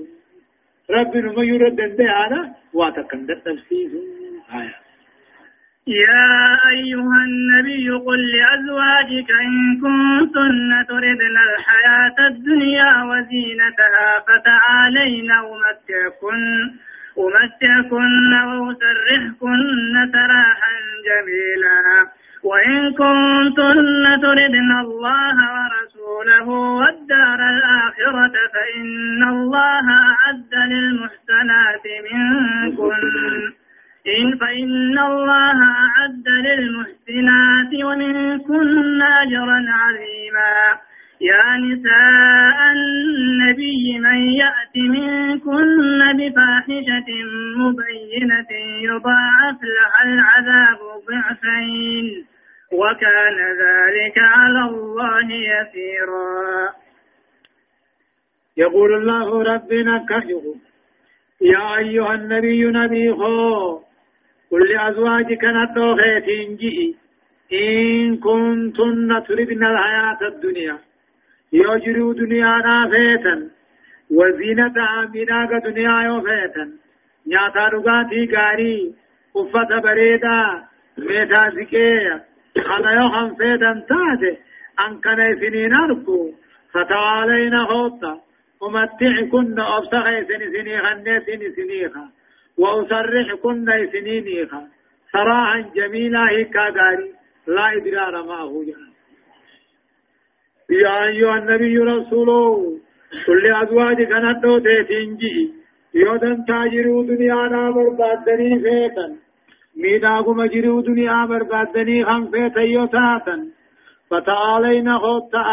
[0.89, 3.91] رب ما يرد هذا واتكن تفسير
[4.53, 4.82] آية
[5.87, 16.41] يا أيها النبي قل لأزواجك إن كنتن تردن الحياة الدنيا وزينتها فتعالين أمتعكن
[17.19, 20.75] أمتعكن وأسرحكن سراحا
[21.07, 22.07] جميلا.
[22.43, 33.62] وإن كنتن تردن الله ورسوله والدار الآخرة فإن الله أعد للمحسنات منكن.
[34.07, 40.55] إن فإن الله أعد للمحسنات ومنكن أجرا عظيما.
[41.21, 47.09] يا نساء النبي من يأت منكن بفاحشة
[47.57, 48.51] مبينة
[48.83, 52.25] يضاعف لها العذاب ضعفين
[52.71, 56.73] وكان ذلك على الله يسيرا.
[58.57, 60.55] يقول الله ربنا كهو
[61.41, 63.79] يا أيها النبي نبي خو
[64.53, 66.27] قل لأزواجك نتوخيت
[66.61, 66.95] جئي
[67.53, 70.77] إن كنتن تردن الحياة الدنيا.
[71.53, 73.35] يجروا دنيا نافيتا
[74.11, 76.65] وزينة عامنا دنيا يوفيتا
[77.27, 78.93] نياتا رغاتي غاري
[79.37, 80.39] أفتا بريدا.
[80.97, 82.23] ميتا زكية.
[82.67, 84.37] خلا يوخم فيدا تاتي
[84.85, 86.31] أن كان سنين أركو
[86.73, 88.21] فتعالينا خوتا
[88.63, 92.05] أمتعكن أبصغي سني سنيخا سني سنيخا
[92.63, 94.61] وأسرحكن سنينيخا
[95.13, 97.09] صراحا جميلا هيكا غاري
[97.55, 98.93] لا إدرار معه جهاز
[100.83, 102.79] يا أيها النبي رسوله
[103.25, 105.53] كل أزواجك ندو تيتنجي.
[105.95, 109.07] يودن تاجروا دنيا نامر بادني فيتا
[109.81, 113.37] ميداغو مجروا دنيا مر بادني خم فيتا يوتاتا
[114.09, 115.43] فتعالينا خوتا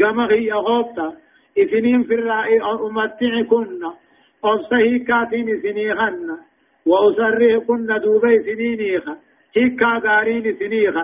[0.00, 1.08] قمغي خوتا
[1.62, 3.82] إثنين في الرأي أمتعكن.
[4.44, 6.38] أبصهي كاتين سنيخن
[6.86, 9.04] وأسرهكن دوبي سنينيخ
[9.56, 10.94] هكا غارين سنيخ.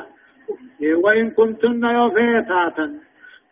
[1.04, 2.86] وإن كنتن يوفيتاتا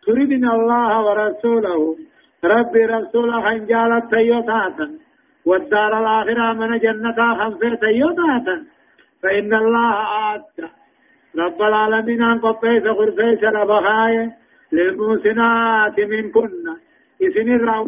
[0.03, 1.95] تريدن الله ورسوله.
[2.43, 4.87] ربي رسوله خنجالت تيوتاتا
[5.45, 8.65] والدار الآخرة من جنة خنفر تيوتاتا
[9.23, 9.91] فإن الله
[10.35, 10.57] آت.
[11.37, 14.25] رب العالمين أن قبيس غرفيس ربخاية
[14.71, 16.73] للموسنات من كنا
[17.23, 17.87] إسن الرعو